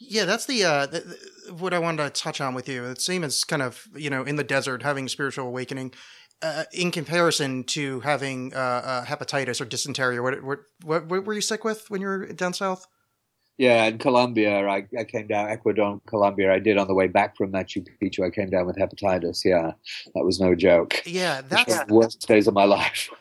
[0.00, 1.16] Yeah, that's the, uh, the-
[1.58, 2.84] what I wanted to touch on with you.
[2.84, 5.92] It seems kind of you know in the desert having spiritual awakening,
[6.42, 10.20] uh, in comparison to having uh, uh, hepatitis or dysentery.
[10.20, 12.86] What, what what what were you sick with when you were down south?
[13.56, 16.52] Yeah, in Colombia, I, I came down Ecuador Colombia.
[16.52, 18.26] I did on the way back from Machu Picchu.
[18.26, 19.44] I came down with hepatitis.
[19.44, 19.72] Yeah,
[20.14, 21.00] that was no joke.
[21.06, 23.08] Yeah, that's the worst days of my life.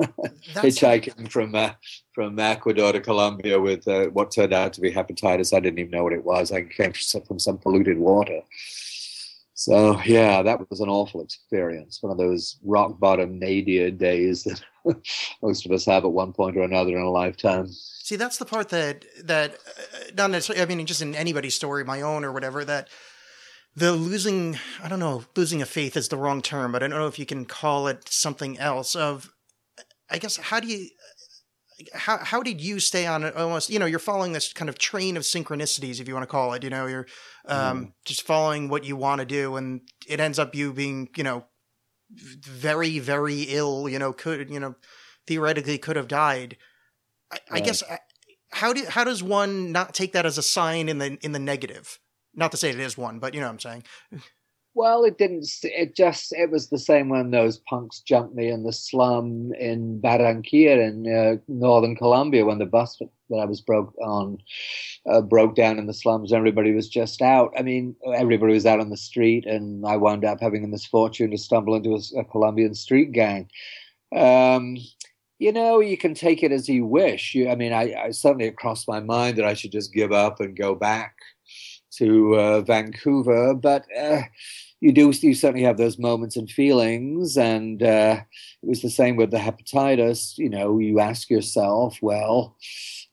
[0.55, 1.73] Hitchhiking from uh,
[2.15, 5.55] from Ecuador to Colombia with uh, what turned out to be hepatitis.
[5.55, 6.51] I didn't even know what it was.
[6.51, 8.41] I came from some polluted water.
[9.63, 11.99] So yeah, that was an awful experience.
[12.01, 14.61] One of those rock bottom nadir days that
[15.41, 17.67] most of us have at one point or another in a lifetime.
[17.69, 20.61] See, that's the part that that uh, not necessarily.
[20.61, 22.65] I mean, just in anybody's story, my own or whatever.
[22.65, 22.89] That
[23.73, 24.59] the losing.
[24.83, 25.23] I don't know.
[25.33, 27.87] Losing a faith is the wrong term, but I don't know if you can call
[27.87, 28.97] it something else.
[28.97, 29.31] Of,
[30.09, 30.89] I guess, how do you?
[31.93, 33.35] How how did you stay on it?
[33.35, 36.31] Almost, you know, you're following this kind of train of synchronicities, if you want to
[36.31, 36.63] call it.
[36.63, 37.07] You know, you're
[37.45, 41.23] um, just following what you want to do, and it ends up you being, you
[41.23, 41.45] know,
[42.11, 43.89] very very ill.
[43.89, 44.75] You know, could you know,
[45.27, 46.57] theoretically could have died.
[47.31, 47.97] I, I guess uh,
[48.51, 51.39] how do how does one not take that as a sign in the in the
[51.39, 51.99] negative?
[52.35, 53.83] Not to say it is one, but you know what I'm saying.
[54.75, 55.47] Well, it didn't.
[55.63, 56.33] It just.
[56.33, 61.15] It was the same when those punks jumped me in the slum in Barranquilla in
[61.15, 64.39] uh, northern Colombia when the bus that I was broke on
[65.11, 66.33] uh, broke down in the slums.
[66.33, 67.53] Everybody was just out.
[67.57, 71.29] I mean, everybody was out on the street, and I wound up having the misfortune
[71.31, 73.49] to stumble into a Colombian street gang.
[74.15, 74.77] Um,
[75.37, 77.35] you know, you can take it as you wish.
[77.35, 80.11] You, I mean, I, I certainly it crossed my mind that I should just give
[80.11, 81.15] up and go back
[81.97, 84.21] to uh, Vancouver, but uh,
[84.83, 88.19] you do you certainly have those moments and feelings, and uh,
[88.61, 90.37] it was the same with the hepatitis.
[90.37, 92.57] You know, you ask yourself, well.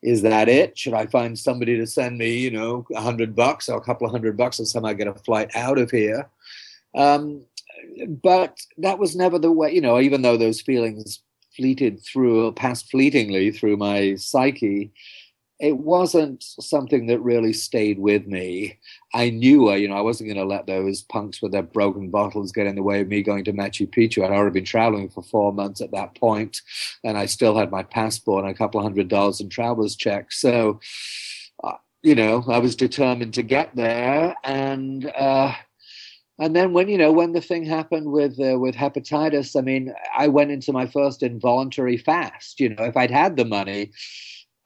[0.02, 0.78] Is that it?
[0.78, 4.06] Should I find somebody to send me, you know, a hundred bucks or a couple
[4.06, 6.30] of hundred bucks and somehow get a flight out of here?
[6.94, 7.44] Um,
[8.22, 11.20] but that was never the way, you know, even though those feelings
[11.54, 14.90] fleeted through, passed fleetingly through my psyche,
[15.60, 18.78] it wasn't something that really stayed with me.
[19.12, 22.50] I knew, you know, I wasn't going to let those punks with their broken bottles
[22.50, 24.24] get in the way of me going to Machu Picchu.
[24.24, 26.62] I'd already been traveling for four months at that point,
[27.04, 30.40] and I still had my passport and a couple hundred dollars in traveler's checks.
[30.40, 30.80] So,
[31.62, 35.52] uh, you know, I was determined to get there, and uh,
[36.38, 39.92] and then when you know when the thing happened with uh, with hepatitis, I mean,
[40.16, 42.60] I went into my first involuntary fast.
[42.60, 43.92] You know, if I'd had the money,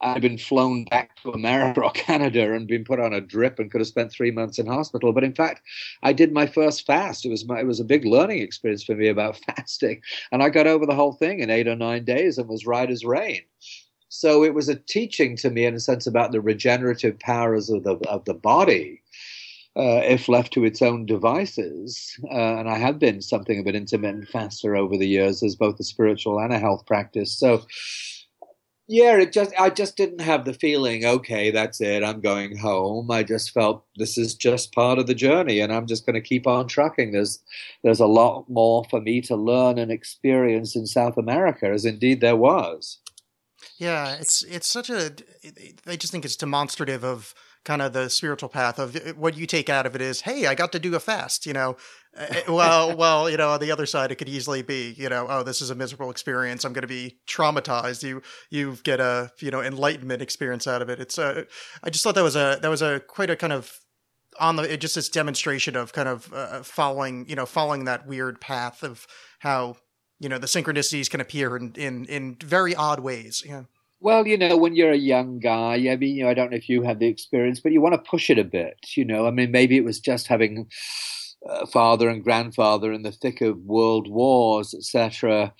[0.04, 3.70] I'd been flown back to America or Canada and been put on a drip and
[3.70, 5.12] could have spent three months in hospital.
[5.12, 5.62] But in fact,
[6.02, 7.24] I did my first fast.
[7.24, 10.50] It was my, it was a big learning experience for me about fasting, and I
[10.50, 13.42] got over the whole thing in eight or nine days and was right as rain.
[14.08, 17.82] So it was a teaching to me, in a sense, about the regenerative powers of
[17.82, 19.02] the of the body
[19.76, 22.18] uh, if left to its own devices.
[22.30, 25.80] Uh, and I have been something of an intermittent faster over the years as both
[25.80, 27.32] a spiritual and a health practice.
[27.32, 27.62] So,
[28.86, 33.10] yeah, it just I just didn't have the feeling, okay, that's it, I'm going home.
[33.10, 36.20] I just felt this is just part of the journey and I'm just going to
[36.20, 37.12] keep on trucking.
[37.12, 37.42] There's
[37.82, 42.20] there's a lot more for me to learn and experience in South America, as indeed
[42.20, 42.98] there was.
[43.78, 45.12] Yeah, it's it's such a.
[45.86, 49.70] I just think it's demonstrative of kind of the spiritual path of what you take
[49.70, 51.46] out of it is, hey, I got to do a fast.
[51.46, 51.76] You know,
[52.48, 55.42] well, well, you know, on the other side, it could easily be, you know, oh,
[55.42, 56.64] this is a miserable experience.
[56.64, 58.02] I'm going to be traumatized.
[58.02, 61.00] You, you get a, you know, enlightenment experience out of it.
[61.00, 61.44] It's, uh,
[61.82, 63.80] I just thought that was a, that was a quite a kind of
[64.40, 68.06] on the, it just this demonstration of kind of uh, following, you know, following that
[68.06, 69.06] weird path of
[69.38, 69.76] how,
[70.20, 73.42] you know, the synchronicities can appear in, in, in very odd ways.
[73.46, 73.64] Yeah.
[74.00, 76.56] Well, you know, when you're a young guy, I mean, you know, I don't know
[76.56, 78.76] if you have the experience, but you want to push it a bit.
[78.96, 80.68] You know, I mean, maybe it was just having
[81.48, 85.52] uh, father and grandfather in the thick of world wars, etc.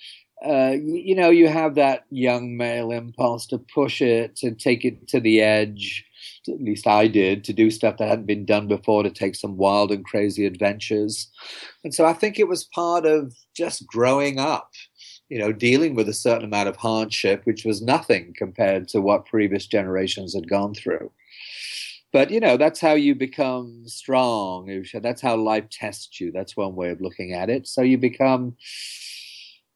[0.45, 4.85] Uh, you, you know, you have that young male impulse to push it, to take
[4.85, 6.05] it to the edge.
[6.47, 9.57] At least I did, to do stuff that hadn't been done before, to take some
[9.57, 11.31] wild and crazy adventures.
[11.83, 14.71] And so I think it was part of just growing up
[15.29, 19.25] you know, dealing with a certain amount of hardship, which was nothing compared to what
[19.25, 21.11] previous generations had gone through.
[22.15, 24.85] But you know, that's how you become strong.
[24.93, 26.31] That's how life tests you.
[26.31, 27.67] That's one way of looking at it.
[27.67, 28.55] So you become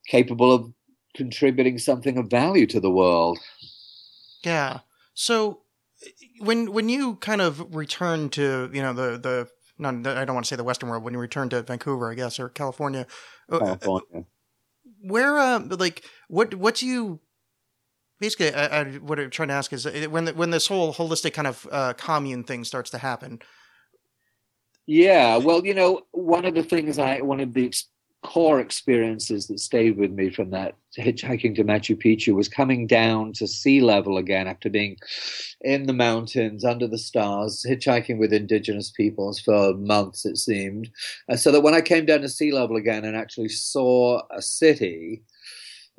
[0.08, 0.72] capable of
[1.18, 3.40] contributing something of value to the world.
[4.46, 4.80] Yeah.
[5.16, 5.64] So
[6.40, 9.50] when when you kind of return to you know the the
[9.86, 11.04] I don't want to say the Western world.
[11.04, 13.06] When you return to Vancouver, I guess, or California,
[13.50, 14.24] uh, California
[15.02, 17.20] where uh like what what do you
[18.20, 21.34] basically I, I, what i'm trying to ask is uh, when when this whole holistic
[21.34, 23.40] kind of uh, commune thing starts to happen
[24.86, 27.74] yeah well you know one of the things i one of the
[28.22, 33.32] core experiences that stayed with me from that hitchhiking to Machu Picchu was coming down
[33.34, 34.98] to sea level again after being
[35.62, 40.90] in the mountains under the stars, hitchhiking with indigenous peoples for months, it seemed.
[41.30, 44.42] Uh, so that when I came down to sea level again and actually saw a
[44.42, 45.22] city,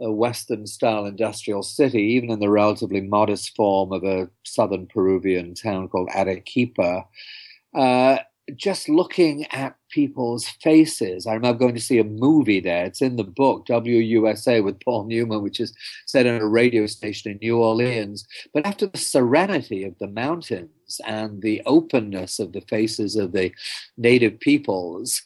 [0.01, 5.55] a Western style industrial city, even in the relatively modest form of a southern Peruvian
[5.55, 7.05] town called Arequipa,
[7.75, 8.19] uh,
[8.57, 11.27] just looking at people's faces.
[11.27, 12.87] I remember going to see a movie there.
[12.87, 15.75] It's in the book, WUSA, with Paul Newman, which is
[16.07, 18.27] set in a radio station in New Orleans.
[18.53, 23.53] But after the serenity of the mountains and the openness of the faces of the
[23.97, 25.23] native peoples,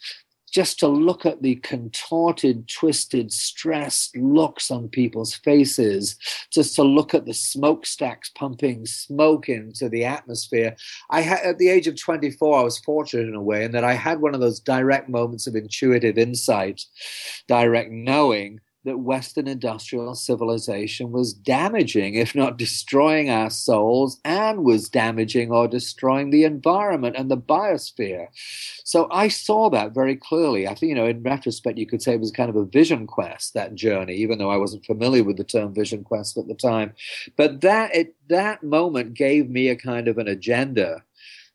[0.54, 6.16] just to look at the contorted, twisted, stressed looks on people's faces,
[6.52, 10.76] just to look at the smokestacks pumping smoke into the atmosphere.
[11.10, 13.82] I had, at the age of 24, I was fortunate in a way in that
[13.82, 16.82] I had one of those direct moments of intuitive insight,
[17.48, 24.88] direct knowing that Western industrial civilization was damaging, if not destroying our souls, and was
[24.88, 28.28] damaging or destroying the environment and the biosphere.
[28.84, 30.68] So I saw that very clearly.
[30.68, 33.06] I think, you know, in retrospect, you could say it was kind of a vision
[33.06, 36.54] quest, that journey, even though I wasn't familiar with the term vision quest at the
[36.54, 36.92] time.
[37.36, 41.02] But that it that moment gave me a kind of an agenda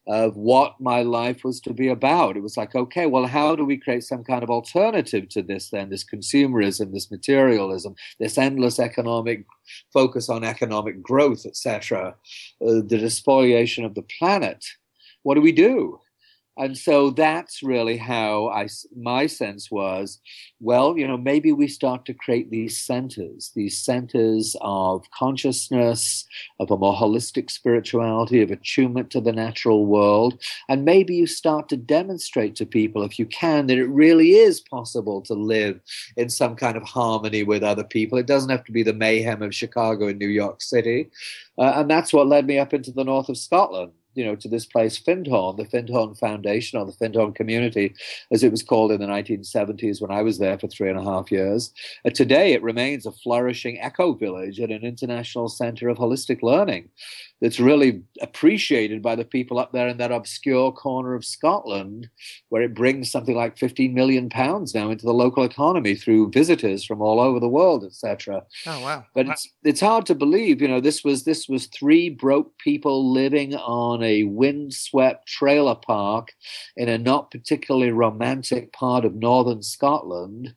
[0.09, 2.35] of what my life was to be about.
[2.35, 5.69] It was like, okay, well, how do we create some kind of alternative to this
[5.69, 9.45] then, this consumerism, this materialism, this endless economic
[9.93, 12.15] focus on economic growth, etc.,
[12.65, 14.65] uh, the despoliation of the planet?
[15.21, 15.99] What do we do?
[16.59, 20.19] And so that's really how I my sense was
[20.59, 26.25] well you know maybe we start to create these centers these centers of consciousness
[26.59, 30.41] of a more holistic spirituality of attunement to the natural world.
[30.67, 34.59] And maybe you start to demonstrate to people if you can that it really is
[34.59, 35.79] possible to live
[36.17, 38.17] in some kind of harmony with other people.
[38.17, 41.09] It doesn't have to be the mayhem of chicago and new york city.
[41.57, 44.47] Uh, and that's what led me up into the north of scotland you know, to
[44.47, 47.93] this place, Findhorn, the Findhorn Foundation or the Findhorn Community,
[48.31, 51.03] as it was called in the 1970s when I was there for three and a
[51.03, 51.73] half years.
[52.05, 56.89] Uh, today, it remains a flourishing eco village and an international center of holistic learning
[57.41, 62.09] that's really appreciated by the people up there in that obscure corner of Scotland,
[62.49, 66.83] where it brings something like 15 million pounds now into the local economy through visitors
[66.83, 68.43] from all over the world, etc.
[68.65, 69.05] Oh wow!
[69.13, 69.33] But wow.
[69.33, 73.55] it's it's hard to believe, you know, this was this was three broke people living
[73.55, 76.33] on a windswept trailer park
[76.75, 80.53] in a not particularly romantic part of northern Scotland.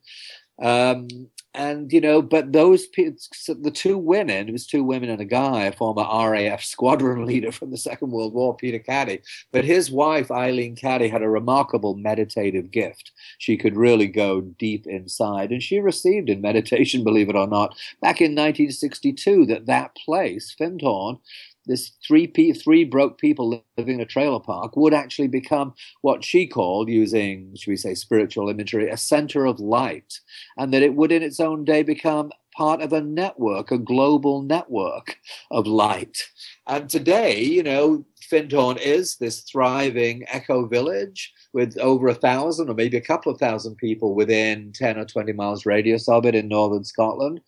[0.61, 1.09] Um,
[1.55, 5.65] and you know, but those the two women, it was two women and a guy,
[5.65, 9.21] a former RAF squadron leader from the Second World War, Peter Caddy.
[9.51, 13.13] But his wife, Eileen Caddy, had a remarkable meditative gift.
[13.37, 17.77] She could really go deep inside, and she received in meditation, believe it or not,
[18.01, 21.19] back in 1962, that that place, Findhorn,
[21.67, 26.47] this three three broke people living in a trailer park would actually become what she
[26.47, 30.21] called, using should we say spiritual imagery, a center of light,
[30.57, 34.43] and that it would in its own day become part of a network, a global
[34.43, 35.17] network
[35.51, 36.29] of light.
[36.67, 42.75] And today, you know, Findhorn is this thriving eco village with over a thousand or
[42.75, 46.49] maybe a couple of thousand people within 10 or 20 miles radius of it in
[46.49, 47.41] northern Scotland.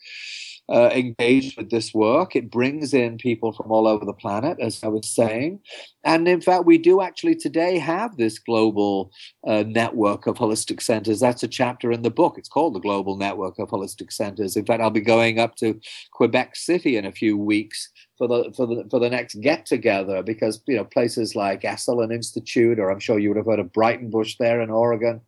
[0.66, 2.34] Uh, engaged with this work.
[2.34, 5.60] It brings in people from all over the planet, as I was saying.
[6.04, 9.10] And in fact, we do actually today have this global
[9.46, 11.20] uh, network of holistic centers.
[11.20, 12.38] That's a chapter in the book.
[12.38, 14.56] It's called the Global Network of Holistic Centers.
[14.56, 15.78] In fact, I'll be going up to
[16.12, 20.22] Quebec City in a few weeks for the for the for the next get together
[20.22, 23.72] because you know places like Esalen Institute, or I'm sure you would have heard of
[23.72, 25.20] Breitenbush there in Oregon,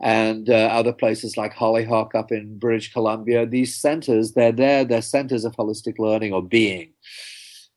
[0.00, 3.46] and uh, other places like Hollyhock up in British Columbia.
[3.46, 6.92] These centers, they're there, they're centers of holistic learning or being,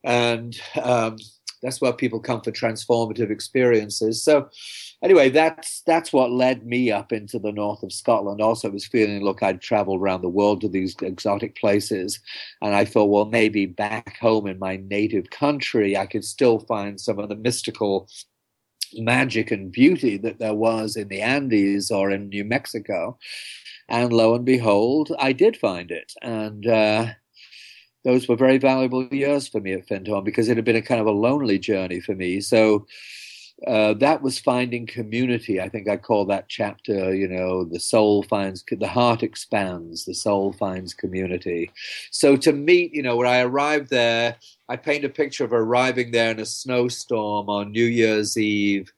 [0.04, 1.18] and um,
[1.62, 4.24] that's where people come for transformative experiences.
[4.24, 4.50] So
[5.04, 8.42] anyway, that's that's what led me up into the north of Scotland.
[8.42, 12.20] Also, was feeling, look, I'd traveled around the world to these exotic places,
[12.62, 17.00] and I thought, well, maybe back home in my native country, I could still find
[17.00, 18.08] some of the mystical
[18.96, 23.18] magic and beauty that there was in the Andes or in New Mexico.
[23.88, 26.68] And lo and behold, I did find it, and.
[26.68, 27.08] Uh,
[28.06, 31.02] those were very valuable years for me at Findhorn because it had been a kind
[31.02, 32.40] of a lonely journey for me.
[32.40, 32.88] So
[33.68, 35.60] uh, that was finding community.
[35.60, 40.14] I think I call that chapter, you know, the soul finds, the heart expands, the
[40.14, 41.72] soul finds community.
[42.12, 44.38] So to meet, you know, when I arrived there,
[44.70, 48.92] I paint a picture of arriving there in a snowstorm on New Year's Eve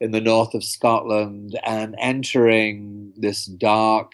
[0.00, 4.12] in the north of Scotland and entering this dark,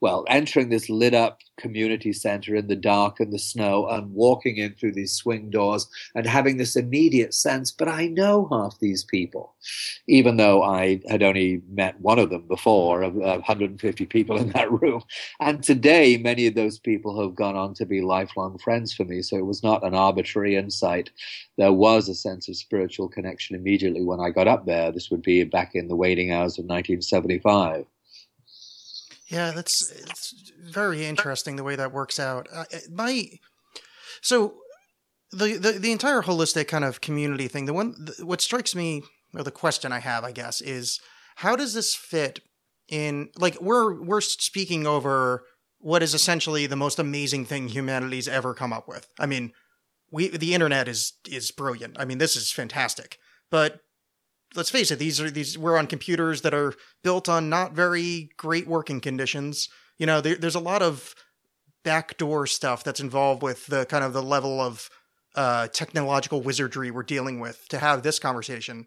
[0.00, 4.58] well, entering this lit up community center in the dark and the snow and walking
[4.58, 9.04] in through these swing doors and having this immediate sense, but I know half these
[9.04, 9.54] people,
[10.06, 14.70] even though I had only met one of them before, of 150 people in that
[14.70, 15.02] room.
[15.40, 19.22] And today, many of those people have gone on to be lifelong friends for me.
[19.22, 21.10] So it was not an arbitrary insight.
[21.56, 24.92] There was a sense of spiritual connection immediately when I got up there.
[24.92, 27.86] This would be back in the waiting hours of 1975.
[29.28, 32.46] Yeah, that's it's very interesting the way that works out.
[32.52, 33.28] Uh, my
[34.20, 34.54] so
[35.32, 37.64] the, the the entire holistic kind of community thing.
[37.64, 39.02] The one the, what strikes me,
[39.34, 41.00] or the question I have, I guess, is
[41.36, 42.40] how does this fit
[42.88, 43.30] in?
[43.36, 45.42] Like we're we're speaking over
[45.78, 49.08] what is essentially the most amazing thing humanity's ever come up with.
[49.18, 49.52] I mean,
[50.12, 51.96] we the internet is is brilliant.
[51.98, 53.18] I mean, this is fantastic,
[53.50, 53.80] but
[54.54, 58.30] let's face it, these are these we're on computers that are built on not very
[58.36, 59.68] great working conditions.
[59.98, 61.14] You know, there, there's a lot of
[61.84, 64.88] backdoor stuff that's involved with the kind of the level of
[65.34, 68.86] uh, technological wizardry we're dealing with to have this conversation.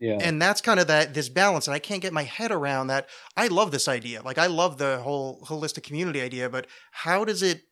[0.00, 0.18] Yeah.
[0.20, 3.08] And that's kind of that this balance, and I can't get my head around that.
[3.36, 7.42] I love this idea, like I love the whole holistic community idea, but how does
[7.42, 7.62] it?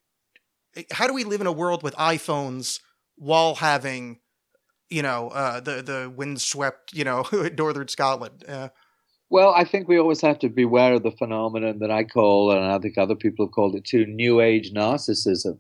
[0.91, 2.81] How do we live in a world with iPhones
[3.17, 4.21] while having
[4.93, 7.25] you know, uh, the the windswept, you know,
[7.59, 8.45] northern Scotland.
[8.47, 8.69] Uh,
[9.31, 12.63] well, I think we always have to beware of the phenomenon that I call, and
[12.67, 15.57] I think other people have called it too, new age narcissism.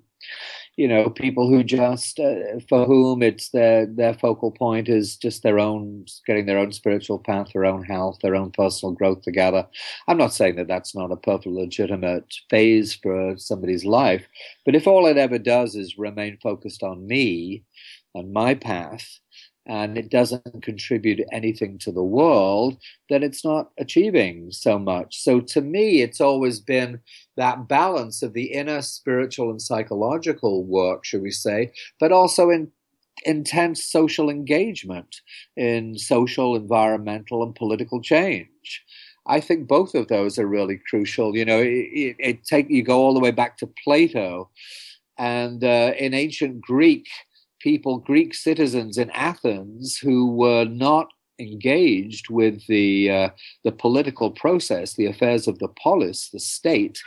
[0.77, 5.43] You know, people who just, uh, for whom it's their their focal point is just
[5.43, 9.67] their own, getting their own spiritual path, their own health, their own personal growth together.
[10.07, 14.27] I'm not saying that that's not a perfectly legitimate phase for somebody's life,
[14.67, 17.65] but if all it ever does is remain focused on me
[18.15, 19.21] and my path,
[19.67, 22.77] and it doesn't contribute anything to the world,
[23.09, 25.23] then it's not achieving so much.
[25.23, 27.01] So to me, it's always been
[27.37, 32.73] that balance of the inner spiritual and psychological work, should we say, but also in
[33.25, 35.21] intense social engagement
[35.57, 38.83] in social, environmental, and political change.
[39.27, 41.37] I think both of those are really crucial.
[41.37, 44.51] You know, it, it, take you go all the way back to Plato,
[45.19, 47.07] and uh, in ancient Greek,
[47.63, 51.09] people, Greek citizens in Athens, who were not
[51.39, 53.29] engaged with the uh,
[53.65, 57.01] the political process, the affairs of the polis, the state.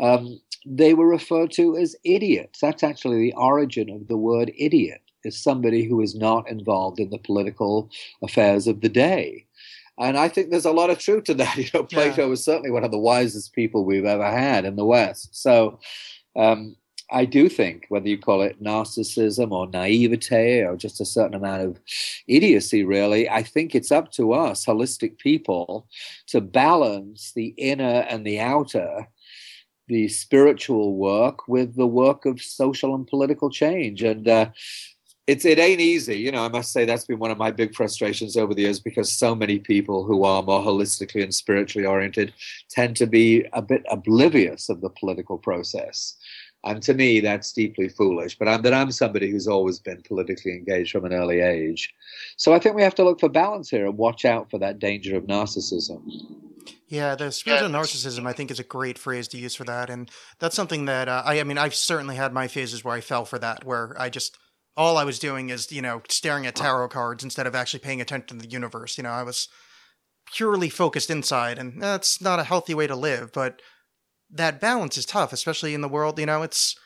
[0.00, 2.58] Um, they were referred to as idiots.
[2.60, 7.10] That's actually the origin of the word idiot, is somebody who is not involved in
[7.10, 7.90] the political
[8.22, 9.46] affairs of the day.
[9.98, 11.56] And I think there's a lot of truth to that.
[11.58, 12.28] You know, Plato Yeah.
[12.28, 15.28] was certainly one of the wisest people we've ever had in the West.
[15.36, 15.78] So
[16.34, 16.76] um,
[17.10, 21.62] I do think, whether you call it narcissism or naivete or just a certain amount
[21.62, 21.80] of
[22.26, 25.86] idiocy, really, I think it's up to us, holistic people,
[26.28, 29.08] to balance the inner and the outer,
[29.86, 34.02] the spiritual work with the work of social and political change.
[34.02, 34.50] And uh,
[35.26, 36.44] it's it ain't easy, you know.
[36.44, 39.34] I must say that's been one of my big frustrations over the years because so
[39.34, 42.34] many people who are more holistically and spiritually oriented
[42.68, 46.16] tend to be a bit oblivious of the political process.
[46.64, 48.38] And to me, that's deeply foolish.
[48.38, 51.92] But I'm, I'm somebody who's always been politically engaged from an early age.
[52.36, 54.78] So I think we have to look for balance here and watch out for that
[54.78, 56.02] danger of narcissism.
[56.88, 60.10] Yeah, the spiritual narcissism, I think, is a great phrase to use for that, and
[60.38, 63.24] that's something that uh, I, I mean, I've certainly had my phases where I fell
[63.24, 64.38] for that, where I just
[64.76, 68.00] all I was doing is you know staring at tarot cards instead of actually paying
[68.00, 68.96] attention to the universe.
[68.96, 69.48] You know, I was
[70.32, 73.32] purely focused inside, and that's not a healthy way to live.
[73.32, 73.60] But
[74.34, 76.18] that balance is tough, especially in the world.
[76.18, 76.76] You know, it's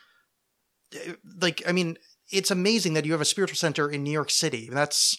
[0.93, 1.97] eh, like I mean,
[2.31, 4.69] it's amazing that you have a spiritual center in New York City.
[4.71, 5.17] That's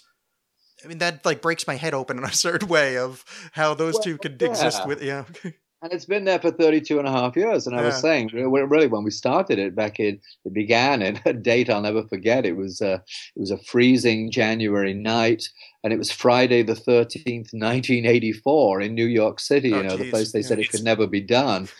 [0.84, 3.94] I mean, that like breaks my head open in a certain way of how those
[3.94, 4.48] Well, two could yeah.
[4.48, 5.24] exist with, yeah.
[5.82, 7.66] And it's been there for 32 and a half years.
[7.66, 11.32] And I was saying, really, when we started it back in, it began in a
[11.32, 12.44] date I'll never forget.
[12.44, 12.98] It was, uh,
[13.34, 15.48] it was a freezing January night,
[15.82, 20.10] and it was Friday the 13th, 1984, in New York City, Oh, you know, the
[20.10, 20.48] place they Yeah.
[20.48, 21.66] said it could never be done.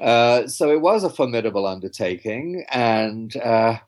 [0.00, 2.64] Uh, so it was a formidable undertaking.
[2.70, 3.78] And, uh,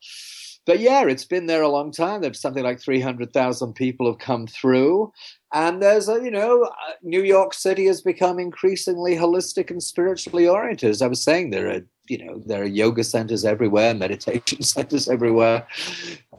[0.66, 2.22] but yeah, it's been there a long time.
[2.22, 5.12] There's something like 300,000 people have come through.
[5.52, 10.48] And there's a, you know, uh, New York City has become increasingly holistic and spiritually
[10.48, 10.90] oriented.
[10.90, 15.06] As I was saying, there are, you know, there are yoga centers everywhere, meditation centers
[15.06, 15.66] everywhere.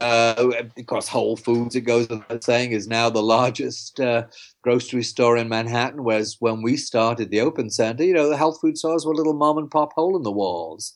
[0.00, 4.24] Uh, of course, Whole Foods, it goes without saying, is now the largest uh,
[4.62, 6.02] grocery store in Manhattan.
[6.02, 9.34] Whereas when we started the Open Center, you know, the health food stores were little
[9.34, 10.94] mom and pop hole in the walls.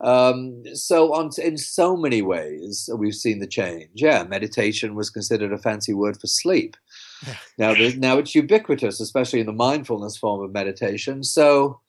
[0.00, 3.90] Um, so on in so many ways, we've seen the change.
[3.94, 6.76] Yeah, meditation was considered a fancy word for sleep.
[7.58, 11.22] Now, now it's ubiquitous, especially in the mindfulness form of meditation.
[11.22, 11.80] So,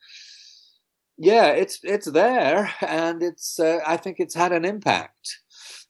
[1.18, 5.40] yeah, it's it's there, and it's uh, I think it's had an impact.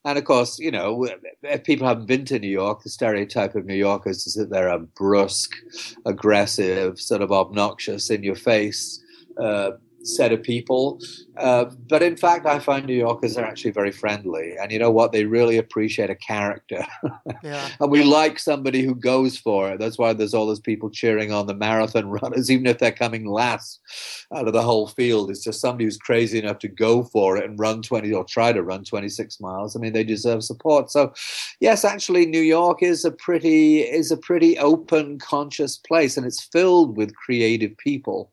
[0.04, 1.08] And of course, you know,
[1.42, 4.68] if people haven't been to New York, the stereotype of New Yorkers is that they're
[4.68, 5.54] a brusque,
[6.04, 9.00] aggressive, sort of obnoxious, in your face
[9.40, 10.98] uh, set of people.
[11.36, 14.54] Uh, but in fact, I find New Yorkers are actually very friendly.
[14.60, 15.12] And you know what?
[15.12, 16.84] They really appreciate a character.
[17.42, 17.68] Yeah.
[17.80, 19.80] and we like somebody who goes for it.
[19.80, 23.26] That's why there's all those people cheering on the marathon runners, even if they're coming
[23.26, 23.80] last
[24.32, 25.30] out of the whole field.
[25.30, 28.52] It's just somebody who's crazy enough to go for it and run 20 or try
[28.52, 29.74] to run 26 miles.
[29.74, 30.90] I mean, they deserve support.
[30.90, 31.12] So,
[31.58, 36.42] yes, actually, New York is a pretty is a pretty open, conscious place, and it's
[36.42, 38.30] filled with creative people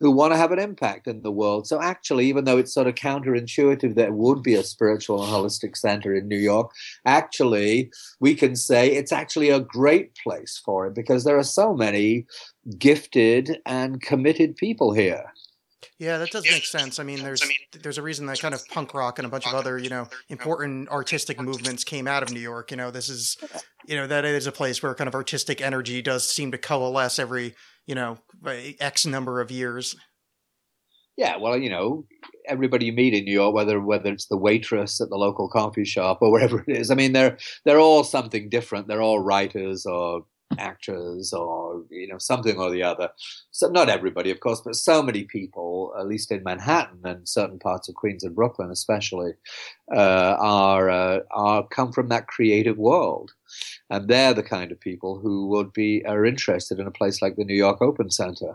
[0.00, 1.66] who want to have an impact in the world.
[1.66, 5.76] So actually, even though it's sort of counterintuitive that would be a spiritual and holistic
[5.76, 6.70] center in New York,
[7.04, 11.74] actually we can say it's actually a great place for it because there are so
[11.74, 12.26] many
[12.78, 15.32] gifted and committed people here.
[15.98, 17.00] Yeah, that does make sense.
[17.00, 17.42] I mean, there's
[17.82, 20.08] there's a reason that kind of punk rock and a bunch of other, you know,
[20.28, 22.70] important artistic movements came out of New York.
[22.70, 23.36] You know, this is,
[23.84, 27.18] you know, that is a place where kind of artistic energy does seem to coalesce
[27.18, 27.54] every,
[27.86, 29.96] you know, X number of years.
[31.18, 32.06] Yeah, well, you know,
[32.46, 35.84] everybody you meet in New York, whether whether it's the waitress at the local coffee
[35.84, 38.86] shop or wherever it is, I mean, they're they're all something different.
[38.86, 40.24] They're all writers or
[40.58, 43.08] actors or you know something or the other.
[43.50, 47.58] So not everybody, of course, but so many people, at least in Manhattan and certain
[47.58, 49.32] parts of Queens and Brooklyn, especially,
[49.92, 53.32] uh, are uh, are come from that creative world,
[53.90, 57.34] and they're the kind of people who would be are interested in a place like
[57.34, 58.54] the New York Open Center.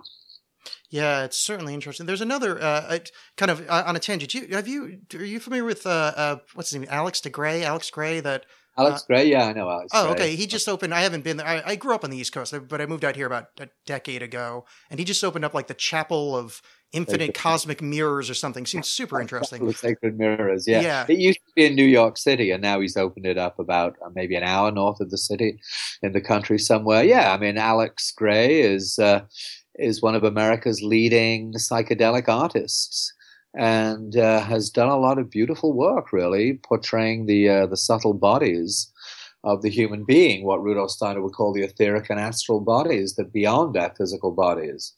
[0.89, 2.05] Yeah, it's certainly interesting.
[2.05, 2.99] There's another uh, uh,
[3.37, 4.33] kind of uh, on a tangent.
[4.33, 6.89] You, have you are you familiar with uh, uh, what's his name?
[6.91, 7.63] Alex DeGray.
[7.63, 8.19] Alex Grey.
[8.19, 8.45] That
[8.77, 9.91] Alex Grey, yeah, I know Alex.
[9.93, 10.13] Oh, Grey.
[10.13, 10.35] okay.
[10.35, 10.93] He just opened.
[10.93, 11.47] I haven't been there.
[11.47, 13.69] I, I grew up on the East Coast, but I moved out here about a
[13.85, 16.61] decade ago, and he just opened up like the Chapel of
[16.91, 18.65] Infinite Cosmic Mirrors or something.
[18.65, 19.67] Seems super Chapel interesting.
[19.67, 20.81] of Sacred Mirrors, yeah.
[20.81, 21.05] Yeah.
[21.07, 23.95] It used to be in New York City, and now he's opened it up about
[24.03, 25.59] uh, maybe an hour north of the city,
[26.01, 27.03] in the country somewhere.
[27.03, 29.21] Yeah, I mean, Alex Grey is uh,
[29.75, 33.13] is one of America's leading psychedelic artists,
[33.55, 38.13] and uh, has done a lot of beautiful work, really portraying the uh, the subtle
[38.13, 38.91] bodies
[39.43, 43.33] of the human being, what Rudolf Steiner would call the etheric and astral bodies, that
[43.33, 44.93] beyond our physical bodies.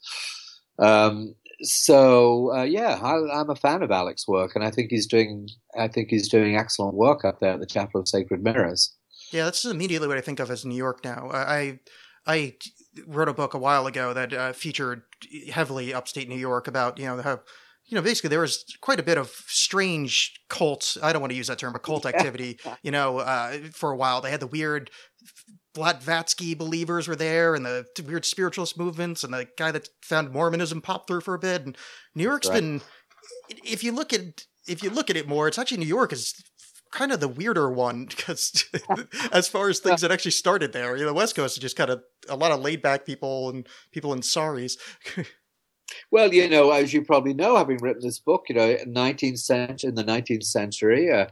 [0.77, 5.07] Um, so uh, yeah, I, I'm a fan of Alex's work, and I think he's
[5.07, 8.93] doing I think he's doing excellent work up there at the Chapel of Sacred Mirrors.
[9.31, 11.29] Yeah, that's immediately what I think of as New York now.
[11.31, 11.79] I
[12.27, 12.55] I
[13.07, 15.03] wrote a book a while ago that uh, featured
[15.51, 17.39] heavily upstate New York about you know how
[17.85, 20.97] you know basically there was quite a bit of strange cult.
[21.03, 22.59] I don't want to use that term, but cult activity.
[22.83, 24.91] You know, uh, for a while they had the weird.
[25.73, 30.81] Blavatsky believers were there, and the weird spiritualist movements, and the guy that found Mormonism
[30.81, 31.65] popped through for a bit.
[31.65, 31.77] And
[32.15, 32.61] New York's Right.
[32.61, 32.81] been,
[33.65, 36.33] if you look at if you look at it more, it's actually New York is
[36.95, 38.65] kind of the weirder one because
[39.31, 41.75] as far as things that actually started there, you know, the West Coast is just
[41.75, 44.77] kind of a lot of laid back people and people in saris.
[46.11, 49.89] Well, you know, as you probably know, having written this book, you know, 19th century,
[49.89, 51.27] in the 19th century, uh,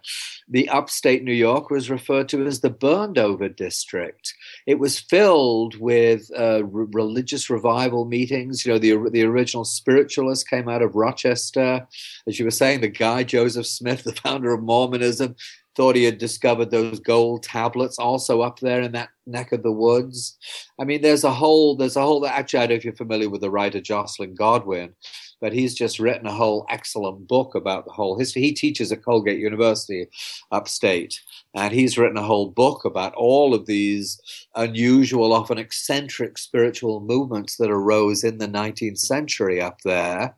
[0.47, 4.33] the upstate New York was referred to as the burned over district.
[4.67, 8.65] It was filled with uh, r- religious revival meetings.
[8.65, 11.87] You know, the, the original spiritualists came out of Rochester.
[12.27, 15.35] As you were saying, the guy, Joseph Smith, the founder of Mormonism,
[15.75, 19.71] thought he had discovered those gold tablets also up there in that neck of the
[19.71, 20.37] woods.
[20.79, 23.29] I mean, there's a whole, there's a whole, actually, I don't know if you're familiar
[23.29, 24.93] with the writer Joscelyn Godwin,
[25.41, 28.41] but he's just written a whole excellent book about the whole history.
[28.41, 30.07] He teaches at Colgate University
[30.51, 31.21] upstate,
[31.53, 34.19] and he's written a whole book about all of these
[34.55, 40.35] unusual, often eccentric spiritual movements that arose in the 19th century up there.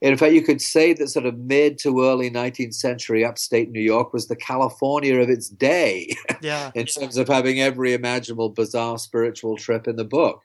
[0.00, 3.80] In fact, you could say that sort of mid to early 19th century upstate New
[3.80, 6.70] York was the California of its day Yeah.
[6.74, 10.42] in terms of having every imaginable bizarre spiritual trip in the book.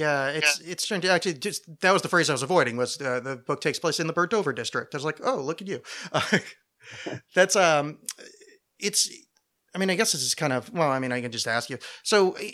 [0.00, 1.04] Yeah, it's it's strange.
[1.04, 2.78] Actually, just that was the phrase I was avoiding.
[2.78, 4.94] Was uh, the book takes place in the burnt over district?
[4.94, 5.82] I was like, oh, look at you.
[6.10, 6.22] Uh,
[7.34, 7.98] that's um,
[8.78, 9.10] it's.
[9.74, 10.90] I mean, I guess this is kind of well.
[10.90, 11.76] I mean, I can just ask you.
[12.02, 12.50] So, eh,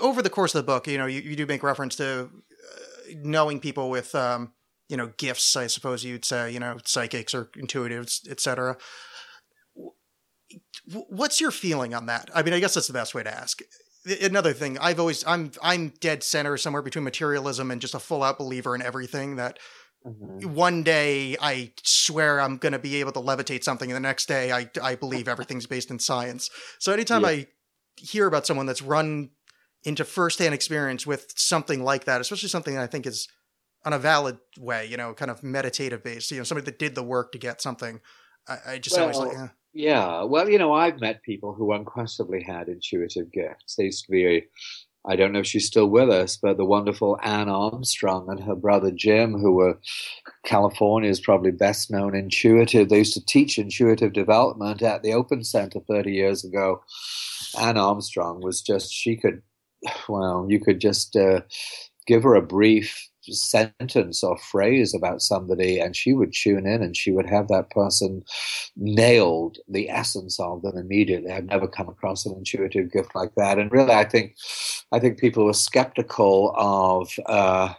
[0.00, 3.14] over the course of the book, you know, you, you do make reference to uh,
[3.22, 4.52] knowing people with um,
[4.88, 5.56] you know, gifts.
[5.56, 8.78] I suppose you'd say, you know, psychics or intuitives, etc.
[11.08, 12.30] What's your feeling on that?
[12.34, 13.60] I mean, I guess that's the best way to ask
[14.22, 18.22] another thing i've always i'm i'm dead center somewhere between materialism and just a full
[18.22, 19.58] out believer in everything that
[20.06, 20.54] Mm-hmm.
[20.54, 24.28] one day i swear i'm going to be able to levitate something and the next
[24.28, 26.48] day i i believe everything's based in science
[26.78, 27.28] so anytime Yeah.
[27.28, 27.46] i
[27.98, 29.28] hear about someone that's run
[29.84, 33.28] into firsthand experience with something like that especially something that i think is
[33.84, 36.94] on a valid way you know kind of meditative based you know somebody that did
[36.94, 38.00] the work to get something
[38.48, 39.48] i, I just always like eh.
[39.72, 43.76] Yeah, well, you know, I've met people who unquestionably had intuitive gifts.
[43.76, 44.46] They used to be,
[45.06, 48.56] I don't know if she's still with us, but the wonderful Anne Armstrong and her
[48.56, 49.78] brother Jim, who were
[50.44, 52.88] California's probably best known intuitive.
[52.88, 56.82] They used to teach intuitive development at the Open Center 30 years ago.
[57.60, 59.40] Anne Armstrong was just, she could,
[60.08, 61.42] well, you could just uh,
[62.06, 66.96] give her a brief sentence or phrase about somebody and she would tune in and
[66.96, 68.22] she would have that person
[68.76, 71.30] nailed the essence of them immediately.
[71.30, 73.58] I've never come across an intuitive gift like that.
[73.58, 74.36] And really i think
[74.92, 77.72] i think people were skeptical of uh,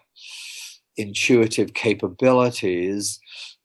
[0.97, 3.19] intuitive capabilities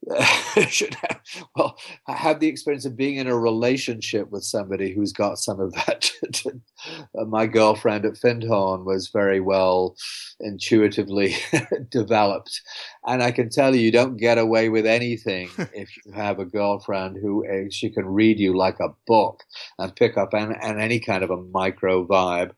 [0.68, 1.20] should have,
[1.56, 1.76] well
[2.06, 6.10] have the experience of being in a relationship with somebody who's got some of that
[7.26, 9.96] my girlfriend at Findhorn was very well
[10.40, 11.34] intuitively
[11.90, 12.60] developed
[13.06, 16.44] and I can tell you, you don't get away with anything if you have a
[16.44, 19.44] girlfriend who uh, she can read you like a book
[19.78, 22.50] and pick up an, an any kind of a micro vibe.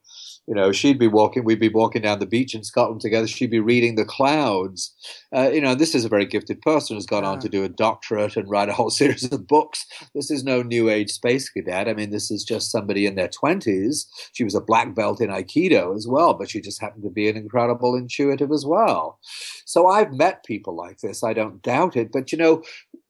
[0.49, 3.26] You know, she'd be walking, we'd be walking down the beach in Scotland together.
[3.26, 4.94] She'd be reading the clouds.
[5.30, 7.68] Uh, you know, this is a very gifted person who's gone on to do a
[7.68, 9.84] doctorate and write a whole series of books.
[10.14, 11.86] This is no new age space cadet.
[11.86, 14.07] I mean, this is just somebody in their 20s.
[14.32, 17.28] She was a black belt in Aikido as well, but she just happened to be
[17.28, 19.18] an incredible intuitive as well.
[19.66, 21.22] So I've met people like this.
[21.22, 22.11] I don't doubt it.
[22.11, 22.62] But you know,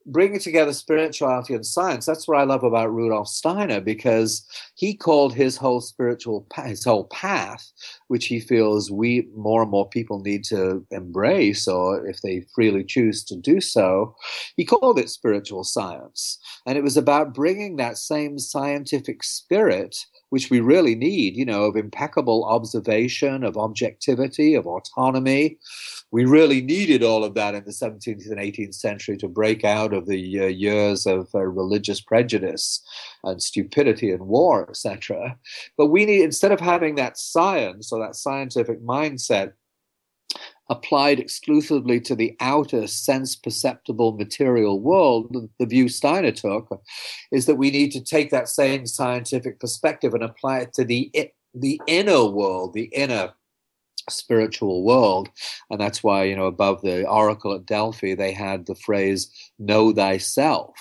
[0.09, 5.35] bringing together spirituality and science, that's what I love about Rudolf Steiner because he called
[5.35, 7.71] his whole spiritual, his whole path,
[8.09, 12.85] which he feels we more and more people need to embrace, or if they freely
[12.85, 14.15] choose to do so,
[14.57, 16.39] he called it spiritual science.
[16.67, 21.65] And it was about bringing that same scientific spirit which we really need, you know,
[21.65, 25.59] of impeccable observation, of objectivity, of autonomy.
[26.11, 29.93] We really needed all of that in the 17th and 18th century to break out
[29.93, 32.83] of the uh, years of uh, religious prejudice
[33.25, 35.37] and stupidity and war, etc.
[35.77, 39.53] But we need, instead of having that science or that scientific mindset,
[40.71, 46.83] applied exclusively to the outer sense perceptible material world, the view Steiner took
[47.33, 51.11] is that we need to take that same scientific perspective and apply it to the
[51.55, 53.33] the inner world, the inner
[54.11, 55.29] spiritual world.
[55.71, 59.93] And that's why you know above the oracle at delphi they had the phrase know
[59.93, 60.75] thyself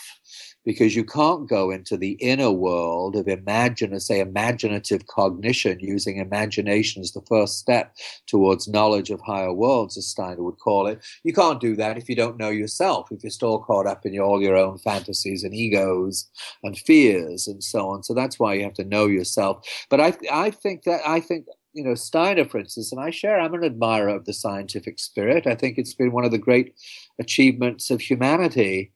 [0.67, 7.01] because you can't go into the inner world of imagine say imaginative cognition using imagination
[7.01, 7.95] as the first step
[8.27, 10.99] towards knowledge of higher worlds as steiner would call it.
[11.23, 14.13] You can't do that if you don't know yourself if you're still caught up in
[14.13, 16.29] your, all your own fantasies and egos
[16.63, 18.03] and fears and so on.
[18.03, 19.65] So that's why you have to know yourself.
[19.89, 23.39] But i i think that i think you know steiner for instance and i share
[23.39, 25.47] i'm an admirer of the scientific spirit.
[25.47, 26.75] I think it's been one of the great
[27.19, 28.91] achievements of humanity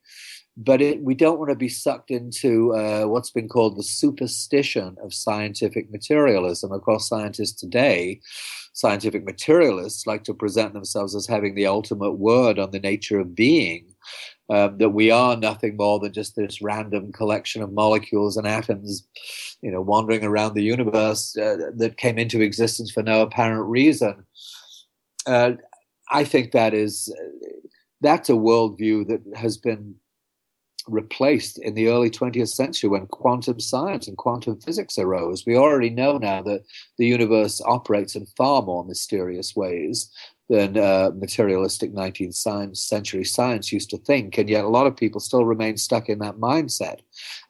[0.56, 4.96] but it, we don't want to be sucked into uh, what's been called the superstition
[5.02, 6.72] of scientific materialism.
[6.72, 8.20] Of course, scientists today,
[8.74, 13.34] scientific materialists, like to present themselves as having the ultimate word on the nature of
[13.34, 13.86] being.
[14.50, 19.06] Um, that we are nothing more than just this random collection of molecules and atoms,
[19.62, 24.26] you know, wandering around the universe uh, that came into existence for no apparent reason.
[25.26, 25.52] Uh,
[26.10, 27.10] I think that is
[28.02, 29.94] that's a worldview that has been
[30.88, 35.44] replaced in the early 20th century when quantum science and quantum physics arose.
[35.46, 36.64] We already know now that
[36.98, 40.10] the universe operates in far more mysterious ways
[40.48, 44.36] than uh, materialistic 19th century science used to think.
[44.36, 46.98] And yet, a lot of people still remain stuck in that mindset.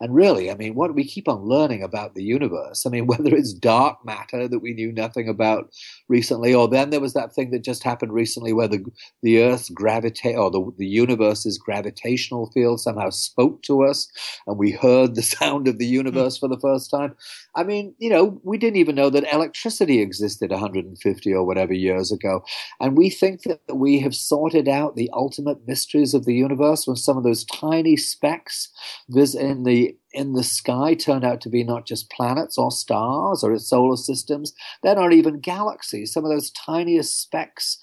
[0.01, 3.35] And really, I mean, what we keep on learning about the universe, I mean, whether
[3.35, 5.73] it's dark matter that we knew nothing about
[6.09, 8.85] recently, or then there was that thing that just happened recently where the,
[9.23, 14.09] the Earth's gravitate or the, the universe's gravitational field somehow spoke to us
[14.47, 17.15] and we heard the sound of the universe for the first time.
[17.55, 22.11] I mean, you know, we didn't even know that electricity existed 150 or whatever years
[22.11, 22.45] ago.
[22.81, 26.97] And we think that we have sorted out the ultimate mysteries of the universe when
[26.97, 28.71] some of those tiny specks
[29.15, 33.59] in the in the sky turn out to be not just planets or stars or
[33.59, 34.53] solar systems.
[34.83, 36.13] They're not even galaxies.
[36.13, 37.79] Some of those tiniest specks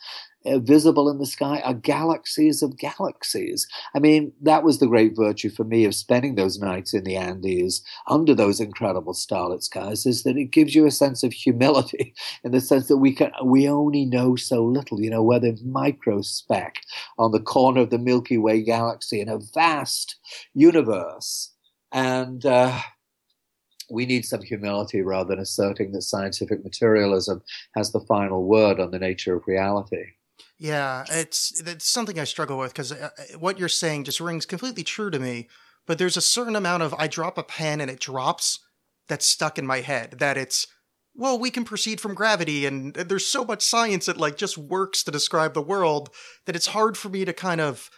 [0.46, 3.68] visible in the sky are galaxies of galaxies.
[3.94, 7.18] I mean, that was the great virtue for me of spending those nights in the
[7.18, 12.14] Andes under those incredible starlit skies is that it gives you a sense of humility
[12.44, 15.02] in the sense that we can we only know so little.
[15.02, 16.76] You know, we're the microspeck
[17.18, 20.18] on the corner of the Milky Way galaxy in a vast
[20.54, 21.54] universe,
[21.92, 22.46] and.
[22.46, 22.80] Uh,
[23.92, 27.42] we need some humility rather than asserting that scientific materialism
[27.76, 30.06] has the final word on the nature of reality.
[30.60, 34.46] Yeah, it's it's something I struggle with because uh, uh, what you're saying just rings
[34.46, 35.48] completely true to me.
[35.88, 38.60] But there's a certain amount of I drop a pen and it drops
[39.08, 40.18] that's stuck in my head.
[40.20, 40.68] That it's
[41.16, 45.02] well, we can proceed from gravity, and there's so much science that like just works
[45.04, 46.10] to describe the world
[46.46, 47.90] that it's hard for me to kind of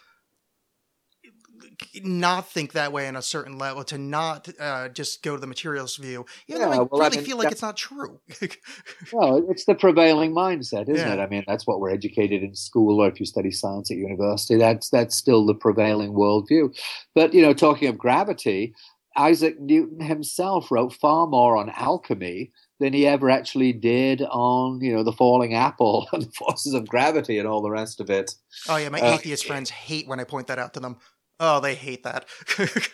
[2.02, 5.46] not think that way on a certain level, to not uh, just go to the
[5.46, 8.20] materials view, even yeah, though I well, really I mean, feel like it's not true.
[9.12, 11.14] well, it's the prevailing mindset, isn't yeah.
[11.14, 11.20] it?
[11.20, 14.56] I mean, that's what we're educated in school, or if you study science at university,
[14.56, 16.76] that's that's still the prevailing worldview.
[17.14, 18.74] But you know, talking of gravity,
[19.16, 24.92] Isaac Newton himself wrote far more on alchemy than he ever actually did on, you
[24.92, 28.34] know, the falling apple and the forces of gravity and all the rest of it.
[28.68, 30.96] Oh yeah, my uh, atheist friends hate when I point that out to them.
[31.44, 32.26] Oh, they hate that.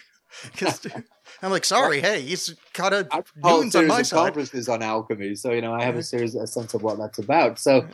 [1.42, 4.16] I'm like, sorry, hey, he's got a oh, Newton's on my side.
[4.16, 7.18] Conferences on alchemy, so you know I have a serious a sense of what that's
[7.18, 7.58] about.
[7.58, 7.86] So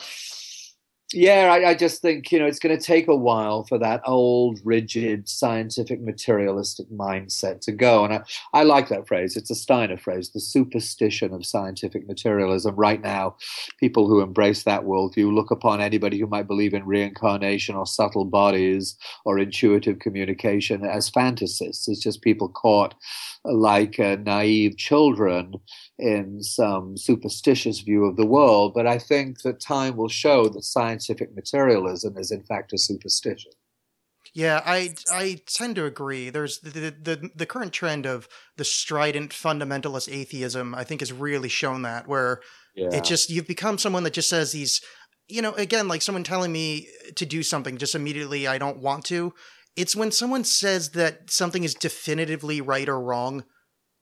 [1.14, 4.02] yeah, I, I, just think you know it's going to take a while for that
[4.04, 8.04] old, rigid, scientific, materialistic mindset to go.
[8.04, 9.36] And I, I like that phrase.
[9.36, 12.74] It's a Steiner phrase, the superstition of scientific materialism.
[12.76, 13.36] Right now,
[13.78, 18.24] people who embrace that worldview look upon anybody who might believe in reincarnation or subtle
[18.24, 21.88] bodies or intuitive communication as fantasists.
[21.88, 22.94] It's just people caught
[23.44, 25.54] like uh, naive children
[25.98, 28.72] in some superstitious view of the world.
[28.74, 33.52] But I think that time will show that scientific materialism is, in fact, a superstition.
[34.32, 36.28] Yeah, I I tend to agree.
[36.28, 40.74] There's the, the the current trend of the strident fundamentalist atheism.
[40.74, 42.40] I think has really shown that where
[42.74, 42.88] yeah.
[42.92, 44.80] it just you've become someone that just says these,
[45.28, 49.04] you know, again like someone telling me to do something, just immediately I don't want
[49.06, 49.32] to.
[49.76, 53.44] It's when someone says that something is definitively right or wrong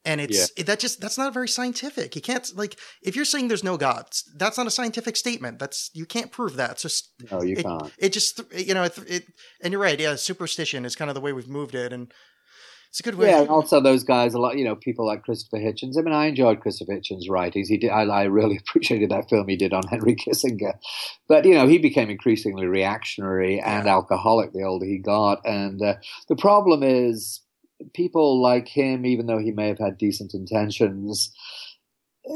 [0.05, 0.65] and it's yeah.
[0.65, 2.17] that just that's not very scientific.
[2.17, 5.59] You can't like if you're saying there's no gods, that's not a scientific statement.
[5.59, 6.73] That's you can't prove that.
[6.73, 7.93] It's just no, you it, can't.
[7.99, 9.25] It just you know it, it,
[9.63, 9.99] and you're right.
[9.99, 12.13] Yeah, superstition is kind of the way we've moved it, and
[12.91, 13.29] it's a good way.
[13.29, 14.59] Yeah, and also those guys a lot.
[14.59, 15.97] You know, people like Christopher Hitchens.
[15.97, 17.69] I mean, I enjoyed Christopher Hitchens' writings.
[17.69, 17.91] He did.
[17.91, 20.75] I, I really appreciated that film he did on Henry Kissinger,
[21.29, 23.93] but you know, he became increasingly reactionary and yeah.
[23.93, 25.95] alcoholic the older he got, and uh,
[26.29, 27.42] the problem is
[27.95, 31.33] people like him, even though he may have had decent intentions,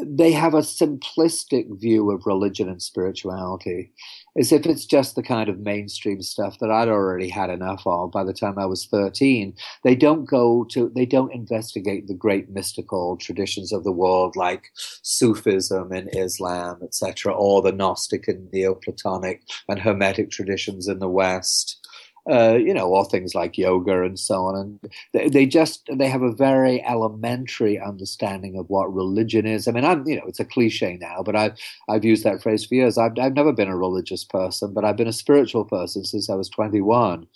[0.05, 3.93] they have a simplistic view of religion and spirituality,
[4.37, 8.11] as if it's just the kind of mainstream stuff that I'd already had enough of
[8.11, 9.55] by the time I was 13.
[9.85, 14.71] They don't go to, they don't investigate the great mystical traditions of the world like
[15.03, 21.86] Sufism and Islam, etc., or the Gnostic and Neoplatonic and Hermetic traditions in the West
[22.31, 24.57] uh, you know, or things like yoga and so on.
[24.57, 29.69] And they, they, just they have a very elementary understanding of what religion is.
[29.69, 31.57] I mean, I'm you know, it's a cliche now, but I've
[31.89, 32.99] I've used that phrase for years.
[32.99, 36.35] I've I've never been a religious person, but I've been a spiritual person since I
[36.35, 37.27] was 21.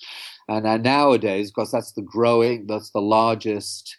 [0.49, 3.97] And uh, nowadays, because that's the growing, that's the largest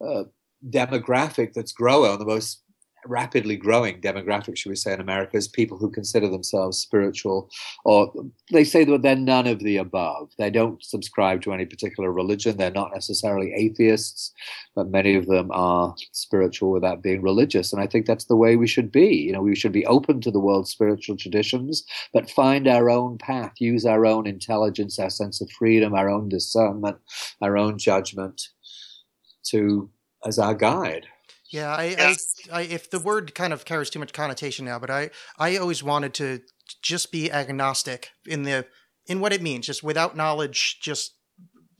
[0.00, 0.24] uh,
[0.68, 2.62] demographic that's growing, the most
[3.06, 7.50] rapidly growing demographic, should we say, in America is people who consider themselves spiritual,
[7.84, 8.12] or
[8.52, 10.30] they say that they're none of the above.
[10.38, 12.56] They don't subscribe to any particular religion.
[12.56, 14.32] They're not necessarily atheists,
[14.74, 17.72] but many of them are spiritual without being religious.
[17.72, 19.14] And I think that's the way we should be.
[19.16, 23.18] You know, we should be open to the world's spiritual traditions, but find our own
[23.18, 26.98] path, use our own intelligence, our sense of freedom, our own discernment,
[27.40, 28.40] our own judgment
[29.44, 29.90] to
[30.26, 31.06] as our guide.
[31.50, 32.16] Yeah, I, I,
[32.52, 35.82] I, if the word kind of carries too much connotation now, but I, I always
[35.82, 36.40] wanted to
[36.82, 38.66] just be agnostic in the
[39.06, 41.16] in what it means, just without knowledge, just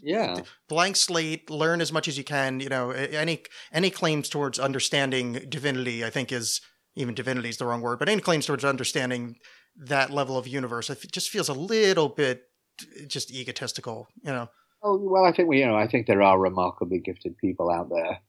[0.03, 0.43] Yeah.
[0.69, 2.61] blank slate, learn as much as you can.
[2.61, 6.61] You know, any any claims towards understanding divinity, I think, is
[6.97, 9.37] even divinity is the wrong word, but any claims towards understanding
[9.77, 12.43] that level of universe, it just feels a little bit
[12.83, 14.09] eh, just egotistical.
[14.25, 14.49] You know,
[14.83, 17.91] Oh well, I think we, you know, I think there are remarkably gifted people out
[17.91, 18.21] there.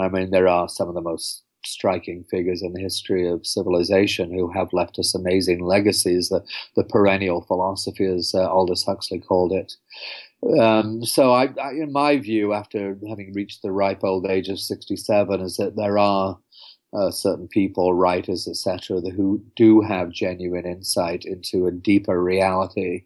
[0.00, 4.30] I mean, there are some of the most striking figures in the history of civilization
[4.32, 6.28] who have left us amazing legacies.
[6.28, 6.44] The
[6.76, 9.72] the perennial philosophy, as uh, Aldous Huxley called it.
[10.60, 14.60] Um, so, I, I, in my view, after having reached the ripe old age of
[14.60, 16.38] sixty-seven, is that there are
[16.92, 23.04] uh, certain people, writers, etc., who do have genuine insight into a deeper reality.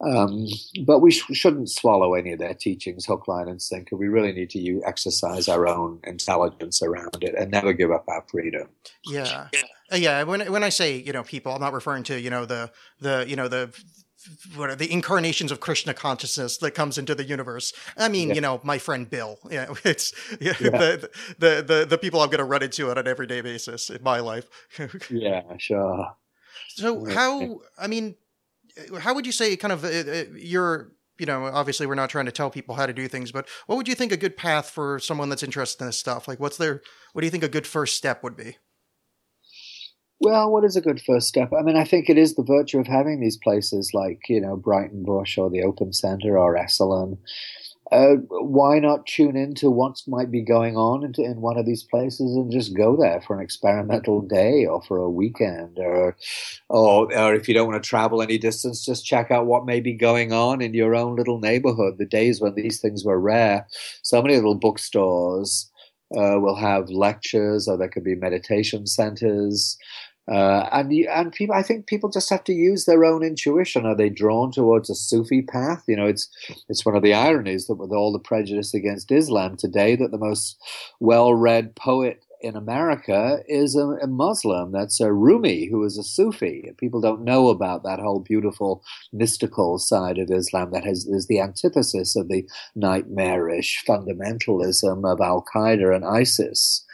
[0.00, 0.46] Um,
[0.84, 3.96] but we sh- shouldn't swallow any of their teachings hook, line, and sinker.
[3.96, 8.24] We really need to exercise our own intelligence around it and never give up our
[8.28, 8.68] freedom.
[9.06, 9.48] yeah,
[9.92, 10.22] Uh, yeah.
[10.24, 12.70] When when I say you know people, I'm not referring to you know the
[13.00, 13.72] the you know the
[14.56, 17.72] what are the incarnations of Krishna consciousness that comes into the universe.
[17.96, 18.34] I mean, Yeah.
[18.36, 19.38] you know, my friend Bill.
[19.50, 20.70] Yeah, it's yeah, Yeah.
[20.70, 24.02] The, the the the people I'm going to run into on an everyday basis in
[24.02, 24.48] my life.
[25.10, 26.16] Yeah, sure.
[26.68, 27.60] So how?
[27.78, 28.16] I mean,
[29.00, 32.26] how would you say kind of uh, uh, your you know obviously we're not trying
[32.26, 34.70] to tell people how to do things but what would you think a good path
[34.70, 37.48] for someone that's interested in this stuff like what's their what do you think a
[37.48, 38.56] good first step would be
[40.20, 41.50] Well, what is a good first step?
[41.52, 44.56] I mean, I think it is the virtue of having these places like, you know,
[44.56, 47.18] Breitenbush or the Open Center or Esalen.
[47.94, 51.84] Uh, why not tune into what might be going on in, in one of these
[51.84, 56.16] places and just go there for an experimental day or for a weekend or,
[56.68, 59.78] or, or if you don't want to travel any distance, just check out what may
[59.78, 61.98] be going on in your own little neighborhood.
[61.98, 63.64] The days when these things were rare,
[64.02, 65.70] so many little bookstores
[66.16, 69.78] uh, will have lectures or there could be meditation centers.
[70.30, 73.84] Uh, and and people, I think people just have to use their own intuition.
[73.84, 75.84] Are they drawn towards a Sufi path?
[75.86, 76.28] You know, it's
[76.68, 80.18] it's one of the ironies that with all the prejudice against Islam today, that the
[80.18, 80.56] most
[80.98, 84.70] well-read poet in America is a, a Muslim.
[84.70, 86.72] That's a Rumi, who is a Sufi.
[86.78, 91.40] People don't know about that whole beautiful mystical side of Islam that has, is the
[91.40, 96.84] antithesis of the nightmarish fundamentalism of Al Qaeda and ISIS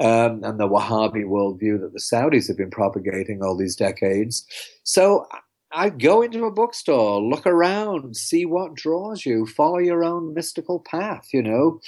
[0.00, 4.46] um, and the Wahhabi worldview that the Saudis have been propagating all these decades.
[4.82, 5.26] So
[5.72, 10.80] I go into a bookstore, look around, see what draws you, follow your own mystical
[10.80, 11.80] path, you know,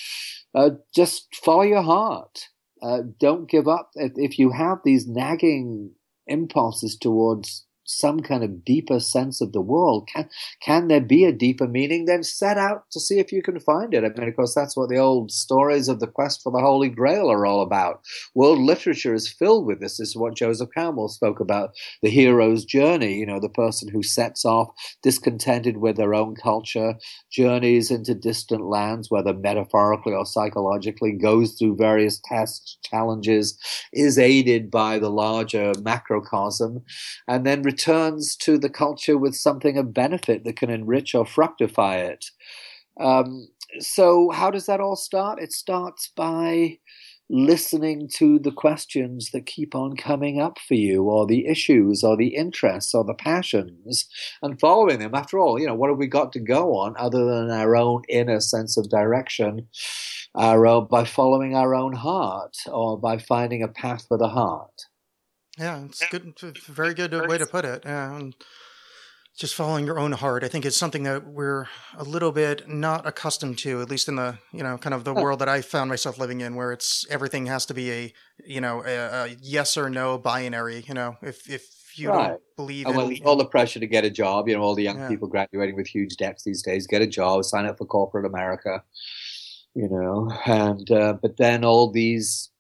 [0.55, 2.49] uh, just follow your heart.
[2.83, 3.91] Uh, don't give up.
[3.95, 5.93] If, if you have these nagging
[6.27, 10.29] impulses towards some kind of deeper sense of the world, can
[10.63, 12.05] can there be a deeper meaning?
[12.05, 14.05] Then set out to see if you can find it.
[14.05, 16.89] I mean, of course, that's what the old stories of the quest for the Holy
[16.89, 18.01] Grail are all about.
[18.35, 19.97] World literature is filled with this.
[19.99, 21.71] This is what Joseph Campbell spoke about
[22.03, 23.15] the hero's journey.
[23.15, 24.69] You know, the person who sets off
[25.03, 26.95] discontented with their own culture,
[27.31, 33.59] journeys into distant lands, whether metaphorically or psychologically, goes through various tests, challenges,
[33.93, 36.83] is aided by the larger macrocosm,
[37.29, 41.97] and then returns to the culture with something of benefit that can enrich or fructify
[41.97, 42.31] it.
[42.99, 43.49] Um,
[43.81, 45.43] so, how does that all start?
[45.43, 46.79] It starts by
[47.29, 52.17] listening to the questions that keep on coming up for you, or the issues, or
[52.17, 54.09] the interests, or the passions,
[54.41, 55.15] and following them.
[55.15, 58.03] After all, you know, what have we got to go on other than our own
[58.09, 59.69] inner sense of direction?
[60.35, 64.87] Our own, by following our own heart, or by finding a path for the heart.
[65.59, 68.35] Yeah it's good a very good way to put it yeah and
[69.37, 70.45] just following your own heart.
[70.45, 74.17] I think is something that we're a little bit not accustomed to at least in
[74.17, 77.07] the you know kind of the world that i found myself living in where it's
[77.11, 78.13] everything has to be a
[78.47, 81.17] you know a, a yes or no binary you know?
[81.23, 82.29] If if you Right.
[82.29, 84.75] don't believe And in when all the pressure to get a job, you know, all
[84.75, 85.09] the young Yeah.
[85.09, 88.83] people graduating with huge debts these days, get a job, sign up for corporate America,
[89.75, 92.51] you know, and uh, but then all these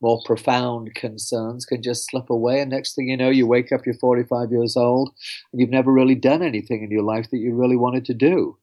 [0.00, 3.86] more profound concerns can just slip away, and next thing you know, you wake up,
[3.86, 5.10] you're 45 years old,
[5.52, 8.56] and you've never really done anything in your life that you really wanted to do.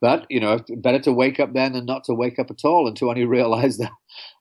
[0.00, 2.86] But you know, better to wake up then than not to wake up at all,
[2.86, 3.92] and to only realize that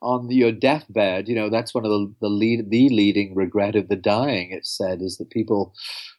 [0.01, 1.29] on your deathbed.
[1.29, 4.51] You know, that's one of the the lead the leading regret of the dying.
[4.51, 5.73] It's said is that people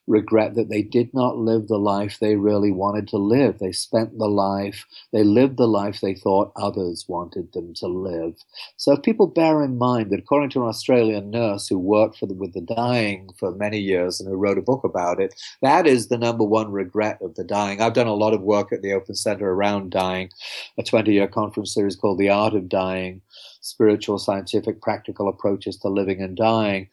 [0.06, 3.58] regret that they did not live the life they really wanted to live.
[3.58, 8.34] They spent the life, they lived the life they thought others wanted them to live.
[8.76, 12.34] So if people bear in mind that according to an Australian nurse who worked the,
[12.34, 16.08] with the dying for many years and who wrote a book about it, that is
[16.08, 17.80] the number one regret of the dying.
[17.80, 20.30] I've done a lot of work at the Open Center around dying,
[20.78, 23.22] a 20 year conference series called The Art of Dying,
[23.60, 26.88] Spiritual, Scientific, Practical Approaches to Living and Dying.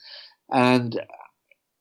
[0.52, 1.02] And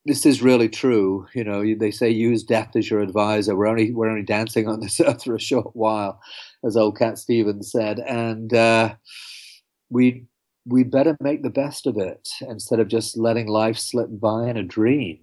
[0.05, 1.27] this is really true.
[1.35, 3.57] You know, they say use death as your advisor.
[3.57, 6.21] We're only we're only dancing on this earth for a short while,
[6.65, 8.95] as old Cat Stevens said, and uh,
[9.91, 10.27] we
[10.65, 14.57] we better make the best of it instead of just letting life slip by in
[14.57, 15.19] a dream.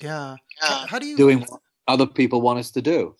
[0.00, 0.36] Yeah.
[0.60, 3.14] How, how do you Doing what other people want us to do.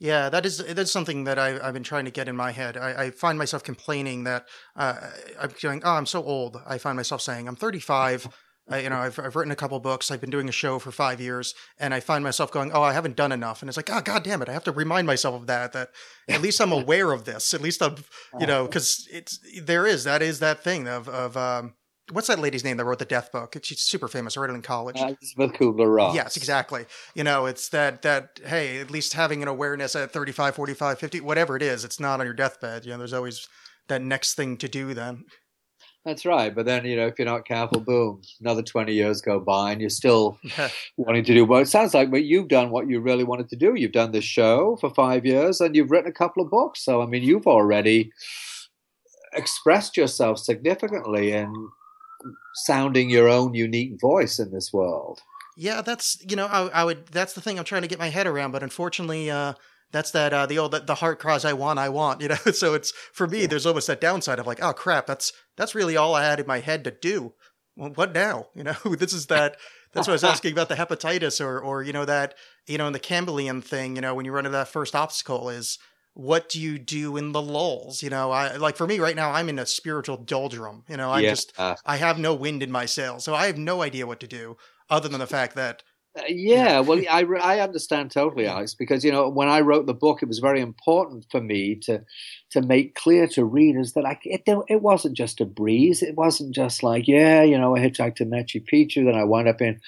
[0.00, 2.76] Yeah, that is that's something that I, I've been trying to get in my head.
[2.76, 4.46] I, I find myself complaining that
[4.76, 4.94] uh,
[5.40, 6.60] I'm going, oh, I'm so old.
[6.66, 8.28] I find myself saying, I'm 35.
[8.70, 10.10] Uh, you know, I've, I've written a couple books.
[10.10, 12.92] I've been doing a show for five years, and I find myself going, "Oh, I
[12.92, 14.48] haven't done enough." And it's like, "Oh, god damn it!
[14.48, 15.72] I have to remind myself of that.
[15.72, 15.90] That
[16.28, 17.54] at least I'm aware of this.
[17.54, 17.96] At least I'm,
[18.38, 21.74] you know, because it's there is that is that thing of of um,
[22.12, 23.56] what's that lady's name that wrote the death book?
[23.62, 24.36] She's super famous.
[24.36, 24.96] I read it in college.
[24.98, 26.14] Elizabeth Kubler Ross.
[26.14, 26.86] Yes, exactly.
[27.14, 31.20] You know, it's that that hey, at least having an awareness at 35, 45, 50,
[31.20, 32.84] whatever it is, it's not on your deathbed.
[32.84, 33.46] You know, there's always
[33.88, 35.24] that next thing to do then.
[36.04, 36.54] That's right.
[36.54, 39.80] But then, you know, if you're not careful, boom, another 20 years go by and
[39.80, 40.38] you're still
[40.96, 41.60] wanting to do well.
[41.60, 43.74] It sounds like but you've done what you really wanted to do.
[43.74, 46.84] You've done this show for five years and you've written a couple of books.
[46.84, 48.12] So, I mean, you've already
[49.34, 51.52] expressed yourself significantly in
[52.54, 55.20] sounding your own unique voice in this world.
[55.56, 57.06] Yeah, that's you know, I, I would.
[57.08, 59.54] That's the thing I'm trying to get my head around, but unfortunately, uh,
[59.90, 62.34] that's that uh, the old the heart cries I want I want you know?
[62.52, 65.96] So it's for me there's almost that downside of like oh crap that's that's really
[65.96, 67.34] all I had in my head to do.
[67.76, 68.48] Well, what now?
[68.54, 68.76] You know?
[68.84, 69.56] This is that
[69.92, 72.34] that's what I was asking about the hepatitis or or you know that
[72.66, 75.48] you know in the Campbellian thing you know when you run into that first obstacle
[75.48, 75.78] is
[76.14, 78.02] what do you do in the lulls?
[78.02, 81.10] You know I like for me right now I'm in a spiritual doldrum you know?
[81.10, 81.30] I Yeah.
[81.30, 84.26] just I have no wind in my sails so I have no idea what to
[84.26, 84.56] do
[84.90, 85.82] other than the fact that
[86.16, 89.94] Uh, yeah, well, I, I understand totally, Alex, because you know when I wrote the
[89.94, 92.02] book, it was very important for me to
[92.50, 96.02] to make clear to readers that I, it it wasn't just a breeze.
[96.02, 99.48] It wasn't just like yeah, you know, I hitchhiked to Machu Picchu, then I wound
[99.48, 99.80] up in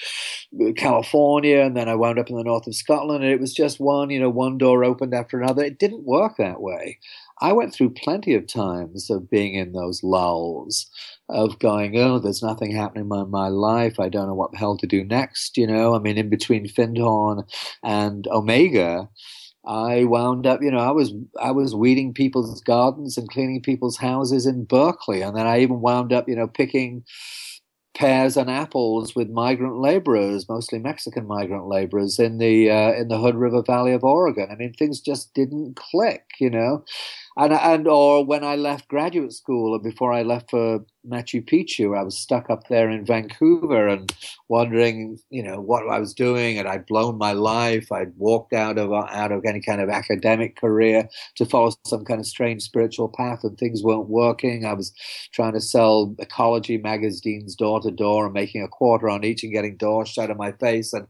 [0.76, 3.80] California, and then I wound up in the north of Scotland, and it was just
[3.80, 5.64] one, you know, one door opened after another.
[5.64, 6.98] It didn't work that way.
[7.40, 10.86] I went through plenty of times of being in those lulls
[11.30, 13.98] of going, oh, there's nothing happening in my life.
[13.98, 15.56] I don't know what the hell to do next.
[15.56, 17.44] You know, I mean, in between Findhorn
[17.82, 19.08] and Omega,
[19.64, 23.98] I wound up, you know, I was I was weeding people's gardens and cleaning people's
[23.98, 27.04] houses in Berkeley, and then I even wound up, you know, picking
[27.94, 33.18] pears and apples with migrant laborers, mostly Mexican migrant laborers in the uh, in the
[33.18, 34.48] Hood River Valley of Oregon.
[34.50, 36.84] I mean, things just didn't click, you know.
[37.40, 41.98] And and or when I left graduate school, or before I left for Machu Picchu,
[41.98, 44.14] I was stuck up there in Vancouver and
[44.48, 47.90] wondering, you know, what I was doing, and I'd blown my life.
[47.90, 52.20] I'd walked out of out of any kind of academic career to follow some kind
[52.20, 54.66] of strange spiritual path, and things weren't working.
[54.66, 54.92] I was
[55.32, 59.52] trying to sell ecology magazines door to door and making a quarter on each and
[59.52, 61.06] getting doors shut in my face and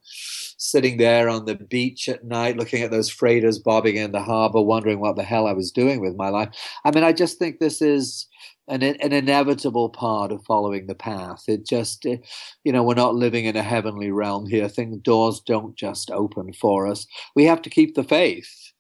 [0.61, 4.61] sitting there on the beach at night looking at those freighters bobbing in the harbor
[4.61, 6.51] wondering what the hell I was doing with my life.
[6.85, 8.27] I mean, I just think this is
[8.69, 11.45] an, an inevitable part of following the path.
[11.49, 12.19] It just, eh,
[12.63, 14.69] you know, we're not living in a heavenly realm here.
[14.69, 17.07] Things, doors don't just open for us.
[17.35, 18.73] We have to keep the faith,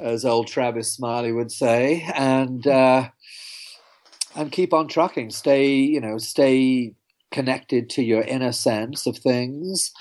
[0.00, 3.10] as old Tavis Smiley would say, and uh,
[4.34, 5.28] and keep on trucking.
[5.28, 6.94] Stay, you know, stay
[7.30, 9.92] connected to your inner sense of things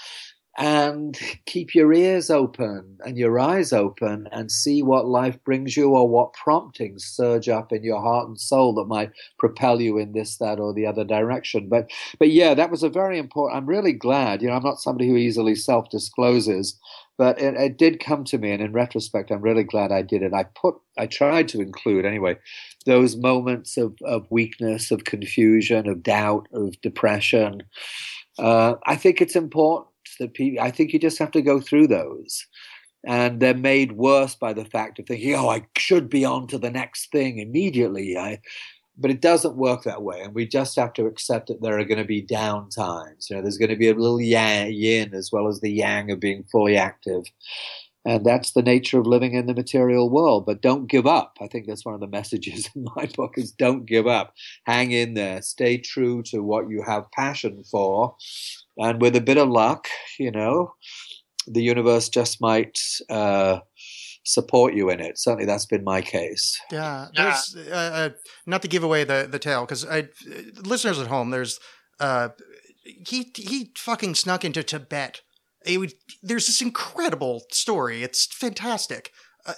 [0.58, 5.90] and keep your ears open and your eyes open and see what life brings you
[5.90, 10.14] or what promptings surge up in your heart and soul that might propel you in
[10.14, 11.70] this that or the other direction.
[11.70, 11.90] But
[12.20, 15.08] but yeah that was a very important i'm really glad you know i'm not somebody
[15.08, 16.78] who easily self discloses
[17.18, 20.22] but it, it did come to me and in retrospect i'm really glad i did
[20.22, 20.34] it.
[20.34, 22.38] I put i tried to include anyway
[22.86, 27.64] those moments of, of weakness of confusion of doubt of depression.
[28.40, 29.88] Uh, i think it's important
[30.20, 32.46] that people i think you just have to go through those
[33.06, 36.58] and they're made worse by the fact of thinking oh i should be on to
[36.58, 38.40] the next thing immediately i
[39.00, 41.86] but it doesn't work that way and we just have to accept that there are
[41.86, 45.14] going to be down times you know there's going to be a little yang, yin
[45.14, 47.24] as well as the yang of being fully active
[48.08, 50.46] and that's the nature of living in the material world.
[50.46, 51.38] But don't give up.
[51.42, 54.34] I think that's one of the messages in my book: is don't give up.
[54.66, 55.42] Hang in there.
[55.42, 58.16] Stay true to what you have passion for,
[58.78, 59.88] and with a bit of luck,
[60.20, 60.74] you know,
[61.48, 62.80] the universe just might.
[63.10, 63.60] Uh,
[64.30, 65.18] support you in it.
[65.18, 66.60] Certainly, that's been my case.
[66.70, 68.10] Yeah, there's uh, uh,
[68.46, 69.86] not to give away the the tale because
[70.66, 71.30] listeners at home.
[71.30, 71.62] There's
[72.00, 72.30] uh,
[72.84, 75.22] he he fucking snuck into Tibet.
[75.66, 78.04] It would, there's this incredible story.
[78.04, 79.12] It's fantastic.
[79.46, 79.54] Uh,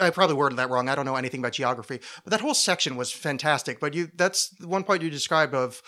[0.00, 0.88] I probably worded that wrong.
[0.88, 3.80] I don't know anything about geography, but that whole section was fantastic.
[3.80, 5.80] But you, that's one point you described of,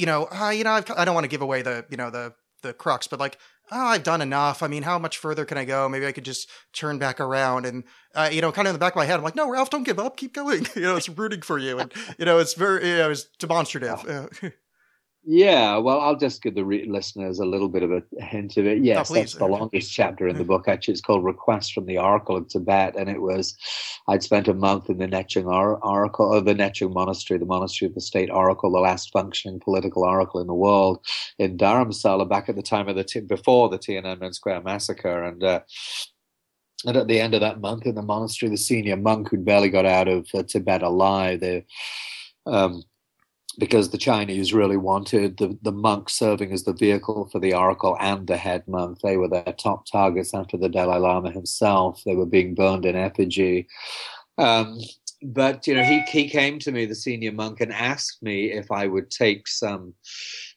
[0.00, 2.10] you know, uh, you know, I've, I don't want to give away the, you know,
[2.10, 3.38] the the crux, but like
[3.70, 4.62] oh, I've done enough.
[4.62, 5.88] I mean, how much further can I go?
[5.88, 7.66] Maybe I could just turn back around.
[7.66, 7.84] And,
[8.14, 9.70] uh, you know, kind of in the back of my head, I'm like, no, Ralph,
[9.70, 10.16] don't give up.
[10.16, 10.66] Keep going.
[10.74, 11.78] you know, it's rooting for you.
[11.78, 14.32] And, you know, it's very, you know, it's demonstrative.
[15.22, 18.66] Yeah, well, I'll just give the re- listeners a little bit of a hint of
[18.66, 18.82] it.
[18.82, 19.18] Yes, please.
[19.18, 20.66] that's the longest chapter in the book.
[20.66, 23.54] Actually, it's called "Request from the Oracle of Tibet," and it was
[24.08, 27.88] I'd spent a month in the Nechung or- Oracle, or the Nechung Monastery, the monastery
[27.88, 31.04] of the state oracle, the last functioning political oracle in the world,
[31.38, 35.42] in Dharamsala, back at the time of the t- before the Tiananmen Square massacre, and.
[35.44, 35.60] Uh,
[36.86, 39.68] and at the end of that month in the monastery, the senior monk who'd barely
[39.68, 41.66] got out of uh, Tibet alive, they,
[42.46, 42.82] um,
[43.58, 47.96] because the Chinese really wanted the, the monk serving as the vehicle for the oracle
[48.00, 49.00] and the head monk.
[49.00, 52.02] They were their top targets after the Dalai Lama himself.
[52.04, 53.66] They were being burned in effigy.
[54.38, 54.78] Um,
[55.22, 58.70] but you know, he he came to me, the senior monk, and asked me if
[58.70, 59.92] I would take some,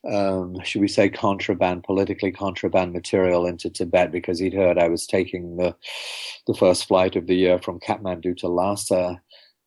[0.10, 5.06] um, should we say, contraband, politically contraband material into Tibet because he'd heard I was
[5.06, 5.76] taking the
[6.48, 9.22] the first flight of the year from Kathmandu to Lhasa.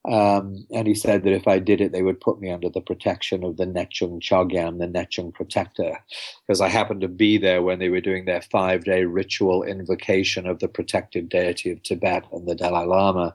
[0.09, 2.81] Um, and he said that if I did it, they would put me under the
[2.81, 5.99] protection of the Nechung Chogyam, the Nechung protector,
[6.47, 10.47] because I happened to be there when they were doing their five day ritual invocation
[10.47, 13.35] of the protective deity of Tibet and the Dalai Lama.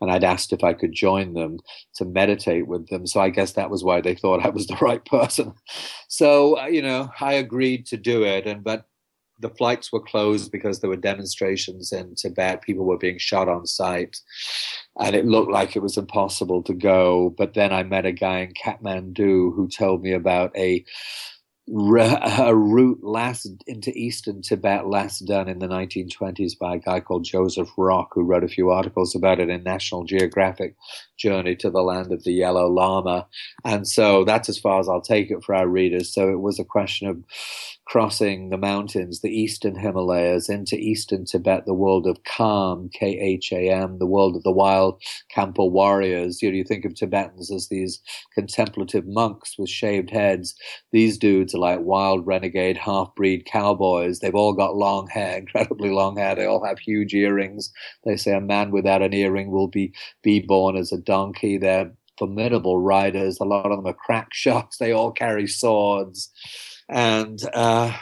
[0.00, 1.58] And I'd asked if I could join them
[1.94, 3.06] to meditate with them.
[3.06, 5.54] So I guess that was why they thought I was the right person.
[6.08, 8.46] So, uh, you know, I agreed to do it.
[8.46, 8.86] And, but
[9.40, 12.62] the flights were closed because there were demonstrations in Tibet.
[12.62, 14.20] People were being shot on sight,
[14.98, 17.34] and it looked like it was impossible to go.
[17.36, 20.84] But then I met a guy in Kathmandu who told me about a
[21.70, 27.24] a route last into eastern Tibet, last done in the 1920s by a guy called
[27.24, 30.76] Joseph Rock, who wrote a few articles about it in National Geographic
[31.18, 33.26] Journey to the Land of the Yellow Lama.
[33.64, 36.12] And so that's as far as I'll take it for our readers.
[36.12, 37.22] So it was a question of
[37.88, 43.50] crossing the mountains, the eastern Himalayas, into eastern Tibet, the world of Kham, K H
[43.50, 45.02] A M, the world of the wild
[45.34, 46.42] Khampa warriors.
[46.42, 48.00] You know, you think of Tibetans as these
[48.34, 50.54] contemplative monks with shaved heads.
[50.92, 54.20] These dudes are like wild renegade half breed cowboys.
[54.20, 56.34] They've all got long hair, incredibly long hair.
[56.34, 57.72] They all have huge earrings.
[58.04, 61.56] They say a man without an earring will be, be born as a donkey.
[61.56, 63.38] They're formidable riders.
[63.40, 64.76] A lot of them are crack shots.
[64.76, 66.30] They all carry swords
[66.88, 67.92] and uh,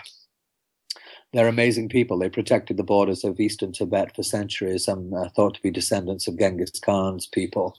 [1.32, 2.18] they're amazing people.
[2.18, 4.84] They protected the borders of eastern Tibet for centuries.
[4.84, 7.76] Some uh, thought to be descendants of Genghis Khan's people.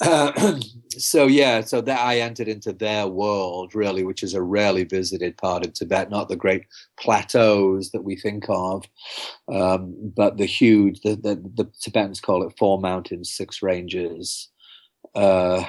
[0.00, 0.58] Uh,
[0.90, 5.36] so yeah, so that I entered into their world really, which is a rarely visited
[5.36, 6.64] part of Tibet, not the great
[6.98, 8.86] plateaus that we think of,
[9.52, 11.00] um, but the huge.
[11.00, 14.48] The, the the Tibetans call it four mountains, six ranges.
[15.14, 15.64] Uh,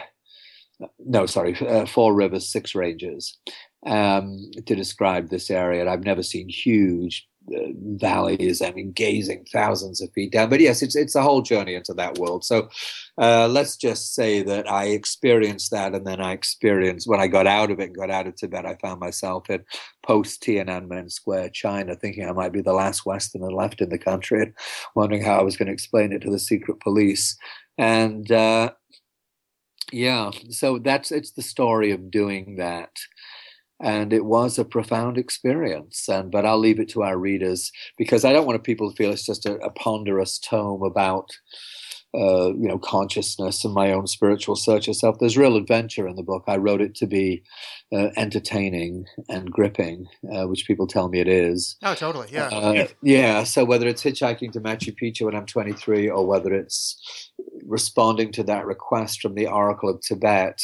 [0.99, 3.37] no, sorry, uh, four rivers, six ranges,
[3.85, 5.81] um, to describe this area.
[5.81, 8.61] And I've never seen huge uh, valleys.
[8.61, 10.49] I mean, gazing thousands of feet down.
[10.49, 12.43] But yes, it's it's a whole journey into that world.
[12.43, 12.69] So
[13.19, 17.45] uh, let's just say that I experienced that, and then I experienced when I got
[17.45, 19.63] out of it, and got out of Tibet, I found myself in
[20.03, 24.41] post Tiananmen Square, China, thinking I might be the last Westerner left in the country,
[24.41, 24.53] and
[24.95, 27.37] wondering how I was going to explain it to the secret police.
[27.77, 28.71] And uh,
[29.91, 32.89] yeah, so that's it's the story of doing that
[33.81, 38.23] and it was a profound experience and but i'll leave it to our readers because
[38.23, 41.29] i don't want people to feel it's just a, a ponderous tome about
[42.13, 46.15] uh, you know consciousness and my own spiritual search of self there's real adventure in
[46.15, 47.43] the book i wrote it to be
[47.93, 52.27] uh, entertaining and gripping uh, which people tell me it is Oh, totally.
[52.31, 52.47] Yeah.
[52.47, 53.43] uh, yeah.
[53.43, 57.31] So whether it's hitchhiking to Machu Picchu when I'm 23, or whether it's
[57.63, 60.59] responding to that request from the Oracle of Tibet,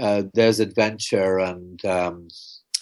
[0.00, 2.28] uh, there's adventure and um,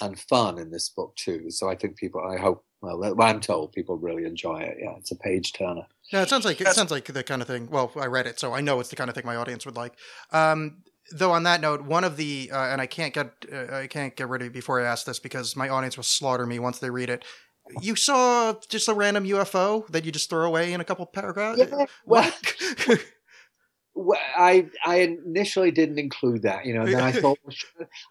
[0.01, 1.51] and fun in this book too.
[1.51, 4.77] So I think people, I hope, well, I'm told people really enjoy it.
[4.81, 5.87] Yeah, it's a page turner.
[6.13, 7.69] Yeah, it sounds like it sounds like the kind of thing.
[7.71, 9.77] Well, I read it, so I know it's the kind of thing my audience would
[9.77, 9.95] like.
[10.33, 13.87] Um, though, on that note, one of the uh, and I can't get uh, I
[13.89, 16.59] can't get rid of it before I ask this because my audience will slaughter me
[16.59, 17.25] once they read it.
[17.83, 21.59] you saw just a random UFO that you just throw away in a couple paragraphs.
[21.59, 22.99] Yeah, well- Well,
[24.37, 26.83] I I initially didn't include that, you know.
[26.83, 27.39] And then I thought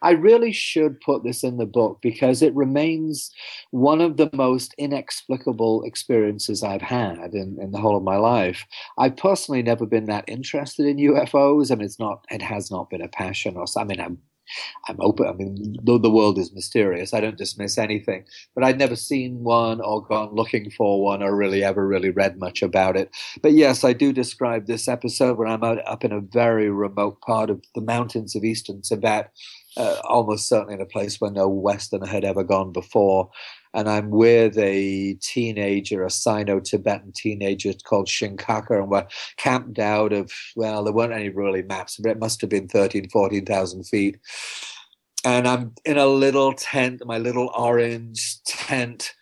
[0.01, 3.31] I really should put this in the book because it remains
[3.71, 8.65] one of the most inexplicable experiences I've had in, in the whole of my life.
[8.97, 11.71] I've personally never been that interested in UFOs.
[11.71, 12.25] and it's not.
[12.29, 14.19] It has not been a passion, or I mean, I'm
[14.87, 15.27] I'm open.
[15.27, 17.13] I mean, the, the world is mysterious.
[17.13, 18.25] I don't dismiss anything,
[18.55, 22.39] but I'd never seen one or gone looking for one or really ever really read
[22.39, 23.09] much about it.
[23.41, 27.21] But yes, I do describe this episode when I'm out up in a very remote
[27.21, 29.31] part of the mountains of eastern Tibet,
[29.75, 33.29] uh, almost certainly in a place where no Westerner had ever gone before.
[33.73, 39.07] And I'm with a teenager, a Sino Tibetan teenager called Shinkaka, and we're
[39.37, 43.09] camped out of, well, there weren't any really maps, but it must have been 13,
[43.09, 44.17] 14,000 feet.
[45.25, 49.13] And I'm in a little tent, my little orange tent,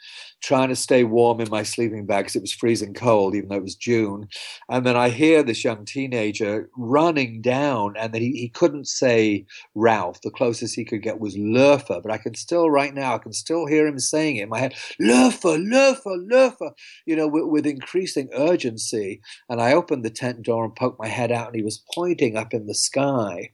[0.46, 3.56] trying to stay warm in my sleeping bag because it was freezing cold, even though
[3.56, 4.28] it was June.
[4.70, 9.48] And then I hear this young teenager running down, and then he, he couldn't say
[9.74, 10.22] Ralph.
[10.22, 13.34] The closest he could get was Lurfer, but I can still, right now, I can
[13.34, 16.74] still hear him saying it in my head Lurfer, Lurfer, Lurfer,
[17.08, 19.22] you know, with, with increasing urgency.
[19.50, 22.38] And I opened the tent door and poked my head out, and he was pointing
[22.38, 23.50] up in the sky.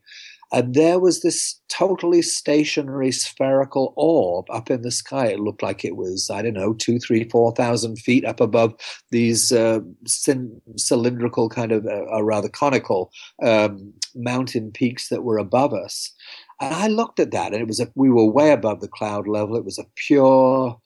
[0.52, 5.28] And there was this totally stationary spherical orb up in the sky.
[5.28, 8.74] It looked like it was, I don't know, two, three, four thousand feet up above
[9.10, 13.10] these uh, cylindrical, kind of, uh, or rather conical
[13.42, 16.12] um, mountain peaks that were above us.
[16.60, 19.26] And I looked at that, and it was a, we were way above the cloud
[19.26, 19.56] level.
[19.56, 20.78] It was a pure,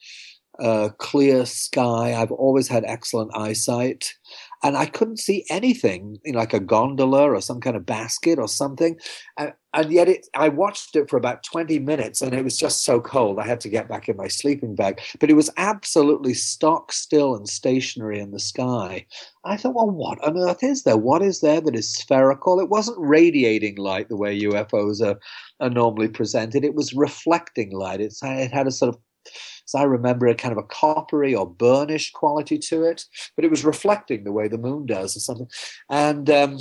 [0.62, 2.14] uh, clear sky.
[2.14, 4.14] I've always had excellent eyesight
[4.62, 8.38] and I couldn't see anything, you know, like a gondola or some kind of basket
[8.38, 8.98] or something.
[9.36, 12.82] And, and yet, it, I watched it for about 20 minutes, and it was just
[12.82, 13.38] so cold.
[13.38, 15.00] I had to get back in my sleeping bag.
[15.20, 19.06] But it was absolutely stock still and stationary in the sky.
[19.44, 20.96] I thought, well, what on earth is there?
[20.96, 22.58] What is there that is spherical?
[22.58, 25.18] It wasn't radiating light the way UFOs are,
[25.60, 26.64] are normally presented.
[26.64, 28.00] It was reflecting light.
[28.00, 29.00] It's, it had a sort of
[29.66, 33.51] as I remember, a kind of a coppery or burnished quality to it, but it
[33.51, 35.48] was reflecting the way the moon does or something.
[35.90, 36.59] And um,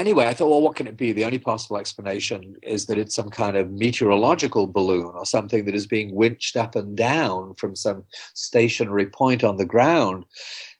[0.00, 1.12] anyway, I thought, well, what can it be?
[1.12, 5.74] The only possible explanation is that it's some kind of meteorological balloon or something that
[5.74, 8.04] is being winched up and down from some
[8.34, 10.24] stationary point on the ground.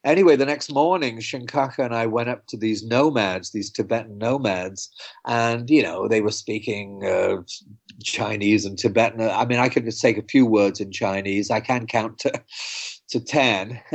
[0.03, 4.89] Anyway, the next morning, Shinkaka and I went up to these nomads, these Tibetan nomads,
[5.27, 7.43] and you know they were speaking uh,
[8.03, 9.21] Chinese and Tibetan.
[9.21, 11.51] I mean, I could just take a few words in Chinese.
[11.51, 12.31] I can count to
[13.11, 13.79] to ten.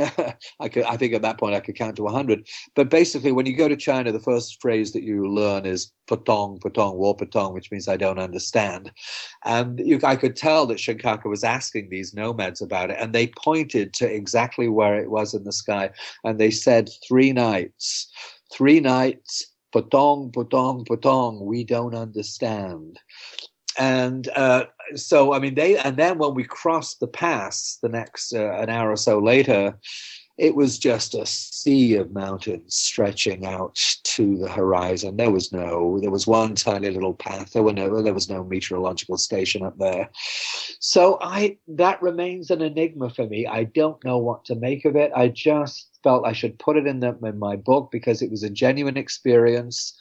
[0.59, 0.83] I could.
[0.83, 2.47] I think at that point I could count to hundred.
[2.75, 6.59] But basically, when you go to China, the first phrase that you learn is "patong,
[6.59, 8.91] patong, war patong," which means I don't understand.
[9.43, 13.27] And you, I could tell that Shinkaka was asking these nomads about it, and they
[13.27, 15.89] pointed to exactly where it was in the sky,
[16.23, 18.11] and they said three nights,
[18.53, 19.45] three nights.
[19.75, 21.41] Patong, patong, patong.
[21.41, 22.97] We don't understand
[23.77, 28.33] and uh, so I mean they and then when we crossed the pass the next
[28.33, 29.77] uh, an hour or so later
[30.37, 35.17] it was just a sea of mountains stretching out to the horizon.
[35.17, 37.53] There was no there was one tiny little path.
[37.53, 40.09] There were no there was no meteorological station up there.
[40.79, 43.47] So I that remains an enigma for me.
[43.47, 45.11] I don't know what to make of it.
[45.15, 48.43] I just felt I should put it in the, in my book because it was
[48.43, 49.97] a genuine experience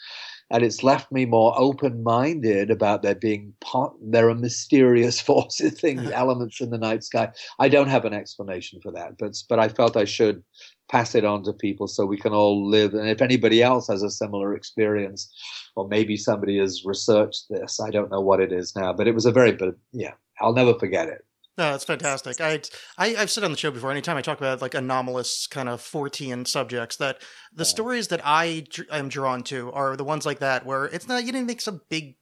[0.50, 6.10] and it's left me more open-minded about there being part, there are mysterious forces, things,
[6.14, 7.30] elements in the night sky.
[7.58, 10.42] I don't have an explanation for that, but but I felt I should
[10.88, 12.94] pass it on to people so we can all live.
[12.94, 15.32] And if anybody else has a similar experience,
[15.74, 19.14] or maybe somebody has researched this, I don't know what it is now, but it
[19.14, 21.24] was a very, but yeah, I'll never forget it.
[21.58, 22.40] No, it's fantastic.
[22.40, 22.60] I,
[22.98, 23.90] I I've said on the show before.
[23.90, 27.22] Anytime I talk about like anomalous kind of Fortean subjects, that
[27.54, 31.24] the stories that I am drawn to are the ones like that where it's not
[31.24, 32.16] you didn't make some big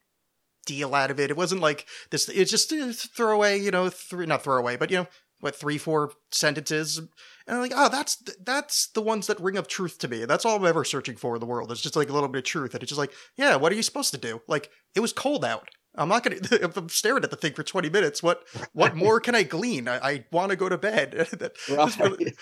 [0.67, 1.31] deal out of it.
[1.31, 2.29] It wasn't like this.
[2.29, 5.09] It's just uh, a throwaway, you know, three not throwaway, but you know,
[5.41, 7.09] what three four sentences, and
[7.49, 10.25] I'm like, oh, that's that's the ones that ring of truth to me.
[10.25, 11.71] That's all I'm ever searching for in the world.
[11.73, 13.75] It's just like a little bit of truth, and it's just like, yeah, what are
[13.75, 14.41] you supposed to do?
[14.49, 15.69] Like, it was cold out.
[15.97, 16.37] I'm not gonna.
[16.43, 19.89] If I'm staring at the thing for 20 minutes, what what more can I glean?
[19.89, 21.15] I, I want to go to bed.
[21.99, 22.33] Really-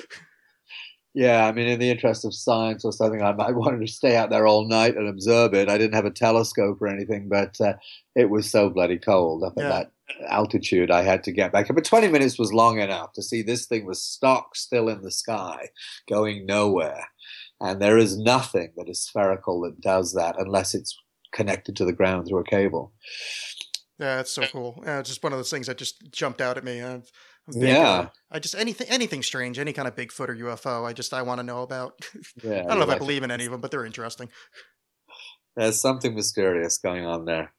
[1.15, 4.17] Yeah, I mean, in the interest of science or something, I, I wanted to stay
[4.17, 5.69] out there all night and observe it.
[5.69, 7.75] I didn't have a telescope or anything, but uh,
[8.17, 9.93] it was so bloody cold up at that
[10.31, 10.91] altitude.
[10.91, 11.69] I had to get back.
[11.69, 15.11] But 20 minutes was long enough to see this thing was stock still in the
[15.11, 15.69] sky,
[16.09, 17.07] going nowhere.
[17.61, 20.97] And there is nothing that is spherical that does that unless it's
[21.33, 22.93] connected to the ground through a cable.
[23.99, 24.83] Yeah, that's so cool.
[24.85, 26.81] Yeah, it's just one of those things that just jumped out at me.
[26.83, 27.03] I'm
[27.53, 27.89] big, Yeah.
[27.91, 30.85] uh, I just anything anything strange, any kind of Bigfoot or UFO.
[30.85, 31.99] I just I want to know about.
[32.43, 34.29] Yeah, I don't know if I believe in any of them, but they're interesting.
[35.57, 37.53] There's something mysterious going on there.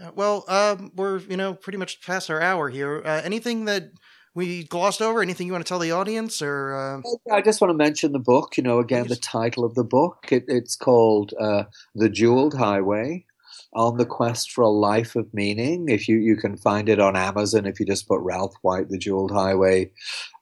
[0.00, 3.02] Uh, well, um, we're you know pretty much past our hour here.
[3.04, 3.90] Uh, anything that
[4.34, 5.22] we glossed over?
[5.22, 6.40] Anything you want to tell the audience?
[6.42, 8.56] Or uh, I just want to mention the book.
[8.56, 10.26] You know, again, the title of the book.
[10.30, 13.26] It, it's called uh, "The Jeweled Highway:
[13.74, 17.16] On the Quest for a Life of Meaning." If you you can find it on
[17.16, 19.90] Amazon, if you just put Ralph White, "The Jeweled Highway,"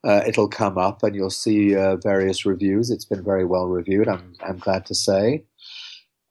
[0.04, 2.90] uh, it'll come up, and you'll see uh, various reviews.
[2.90, 4.08] It's been very well reviewed.
[4.08, 5.44] I'm I'm glad to say.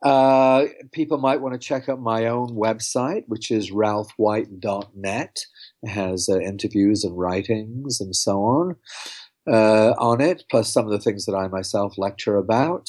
[0.03, 5.45] Uh, people might want to check out my own website, which is ralphwhite.net.
[5.85, 8.75] Has uh, interviews and writings and so on
[9.51, 12.87] uh, on it, plus some of the things that I myself lecture about.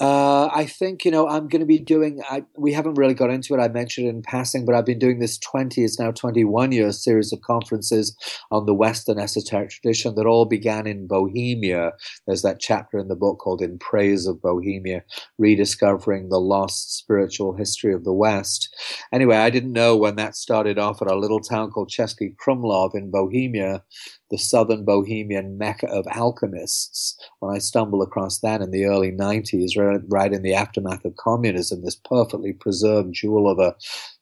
[0.00, 2.20] Uh, I think you know I'm going to be doing.
[2.28, 3.60] I, we haven't really got into it.
[3.60, 5.84] I mentioned it in passing, but I've been doing this 20.
[5.84, 8.16] It's now 21 year series of conferences
[8.50, 11.92] on the Western esoteric tradition that all began in Bohemia.
[12.26, 15.04] There's that chapter in the book called "In Praise of Bohemia,"
[15.38, 18.74] rediscovering the lost spiritual history of the West.
[19.12, 22.96] Anyway, I didn't know when that started off at a little town called Český Krumlov
[22.96, 23.84] in Bohemia
[24.30, 27.16] the southern Bohemian mecca of alchemists.
[27.40, 31.16] When I stumbled across that in the early 90s, right, right in the aftermath of
[31.16, 33.74] communism, this perfectly preserved jewel of a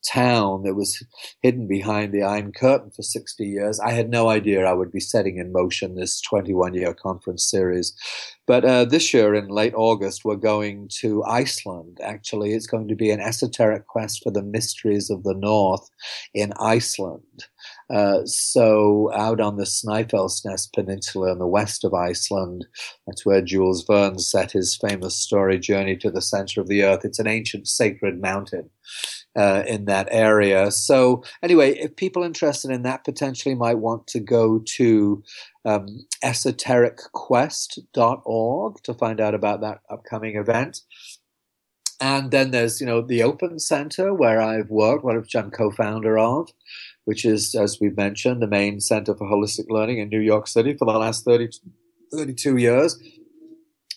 [0.03, 1.03] town that was
[1.41, 5.01] hidden behind the Iron Curtain for 60 years, I had no idea I would be
[5.01, 7.95] setting in motion this 21 year conference series.
[8.47, 11.99] But uh, this year, in late August, we're going to Iceland.
[12.03, 15.89] Actually, it's going to be an esoteric quest for the mysteries of the North
[16.35, 17.47] in Iceland.
[17.93, 22.67] Uh, so out on the Snæfellsnes Peninsula in the west of Iceland,
[23.07, 27.05] that's where Jules Verne set his famous story Journey to the Center of the Earth.
[27.05, 28.71] It's an ancient sacred mountain
[29.37, 30.71] uh, in that area.
[30.71, 35.23] So anyway, if people interested in that potentially might want to go to
[35.65, 40.81] um, esotericquest.org to find out about that upcoming event.
[42.01, 46.51] And then there's, you know, the Open Center where I've worked, which I'm co-founder of,
[47.05, 50.75] which is, as we've mentioned, the main center for holistic learning in New York City
[50.77, 51.49] for the last 30,
[52.13, 53.03] 32 years.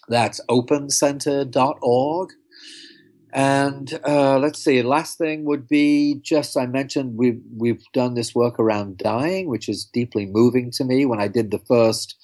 [0.08, 2.30] That's opencenter.org.
[3.36, 4.82] And uh, let's see.
[4.82, 9.68] Last thing would be just I mentioned we've we've done this work around dying, which
[9.68, 11.06] is deeply moving to me.
[11.06, 12.16] When I did the first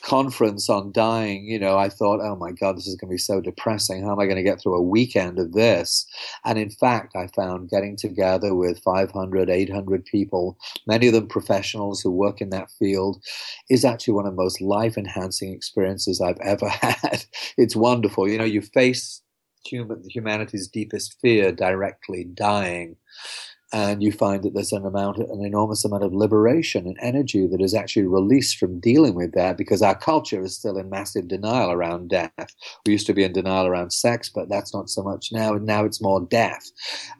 [0.00, 3.18] conference on dying, you know, I thought, oh my God, this is going to be
[3.18, 4.02] so depressing.
[4.02, 6.06] How am I going to get through a weekend of this?
[6.46, 10.56] And in fact, I found getting together with 500, 800 people,
[10.86, 13.22] many of them professionals who work in that field,
[13.68, 17.26] is actually one of the most life enhancing experiences I've ever had.
[17.58, 18.26] It's wonderful.
[18.26, 19.20] You know, you face
[19.66, 22.96] human, humanity's deepest fear directly dying.
[23.72, 27.60] And you find that there's an amount, an enormous amount of liberation and energy that
[27.60, 31.72] is actually released from dealing with that because our culture is still in massive denial
[31.72, 32.54] around death.
[32.86, 35.54] We used to be in denial around sex, but that's not so much now.
[35.54, 36.70] And now it's more death.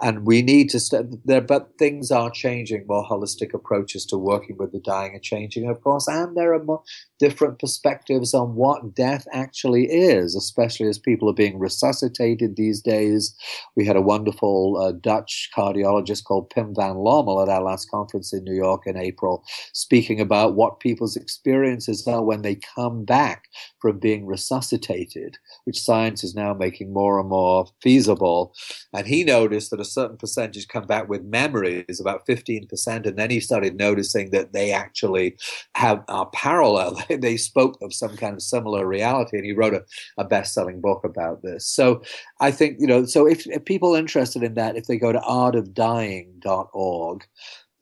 [0.00, 2.86] And we need to, st- there, but things are changing.
[2.86, 6.06] More holistic approaches to working with the dying are changing, of course.
[6.06, 6.84] And there are more
[7.18, 13.34] different perspectives on what death actually is, especially as people are being resuscitated these days.
[13.74, 18.32] We had a wonderful uh, Dutch cardiologist called Pim van Lommel at our last conference
[18.32, 23.44] in New York in April, speaking about what people's experiences are when they come back
[23.80, 28.52] from being resuscitated, which science is now making more and more feasible.
[28.92, 33.30] And he noticed that a certain percentage come back with memories, about 15%, and then
[33.30, 35.36] he started noticing that they actually
[35.74, 37.02] have are parallel.
[37.18, 39.84] they spoke of some kind of similar reality, and he wrote a,
[40.18, 41.66] a best-selling book about this.
[41.66, 42.02] So
[42.40, 43.04] I think you know.
[43.04, 47.24] So if, if people are interested in that, if they go to artofdying.org,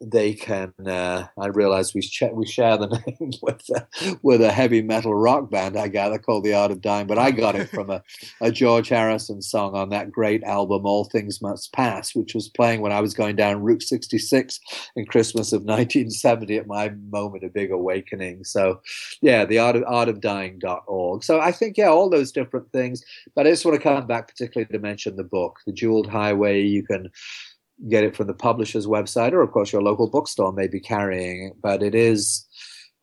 [0.01, 0.73] they can.
[0.85, 2.03] Uh, I realize we
[2.33, 2.87] we share the
[3.21, 3.87] name with a,
[4.23, 7.31] with a heavy metal rock band, I gather, called The Art of Dying, but I
[7.31, 8.03] got it from a,
[8.41, 12.81] a George Harrison song on that great album All Things Must Pass, which was playing
[12.81, 14.61] when I was going down Route 66
[14.97, 18.45] in Christmas of 1970 at my moment of big awakening.
[18.45, 18.81] So,
[19.21, 21.25] yeah, the art of artofdying.org.
[21.25, 23.03] So I think yeah, all those different things.
[23.35, 26.63] But I just want to come back particularly to mention the book, The Jeweled Highway.
[26.63, 27.11] You can
[27.89, 31.53] get it from the publisher's website, or of course your local bookstore may be carrying.
[31.63, 32.47] But it is,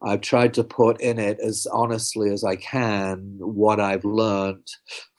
[0.02, 4.68] I've tried to put in it as honestly as I can what I've learned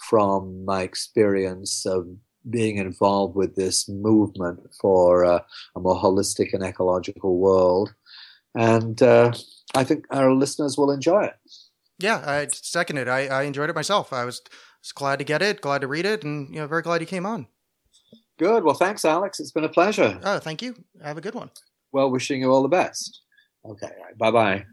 [0.08, 2.06] from my experience of
[2.50, 5.40] being involved with this movement for uh,
[5.76, 7.94] a more holistic and ecological world.
[8.54, 9.32] And uh,
[9.74, 11.34] I think our listeners will enjoy it.
[11.98, 13.08] yeah, I second it.
[13.08, 14.12] I, I enjoyed it myself.
[14.12, 14.42] I was,
[14.82, 17.06] was glad to get it, glad to read it, and you know, very glad you
[17.06, 17.46] came on.
[18.38, 18.64] Good.
[18.64, 19.40] Well, thanks, Alex.
[19.40, 20.18] It's been a pleasure.
[20.22, 20.74] Oh, thank you.
[21.02, 21.50] Have a good one.
[21.92, 23.20] Well, wishing you all the best.
[23.64, 24.18] Okay, right.
[24.18, 24.60] Bye bye.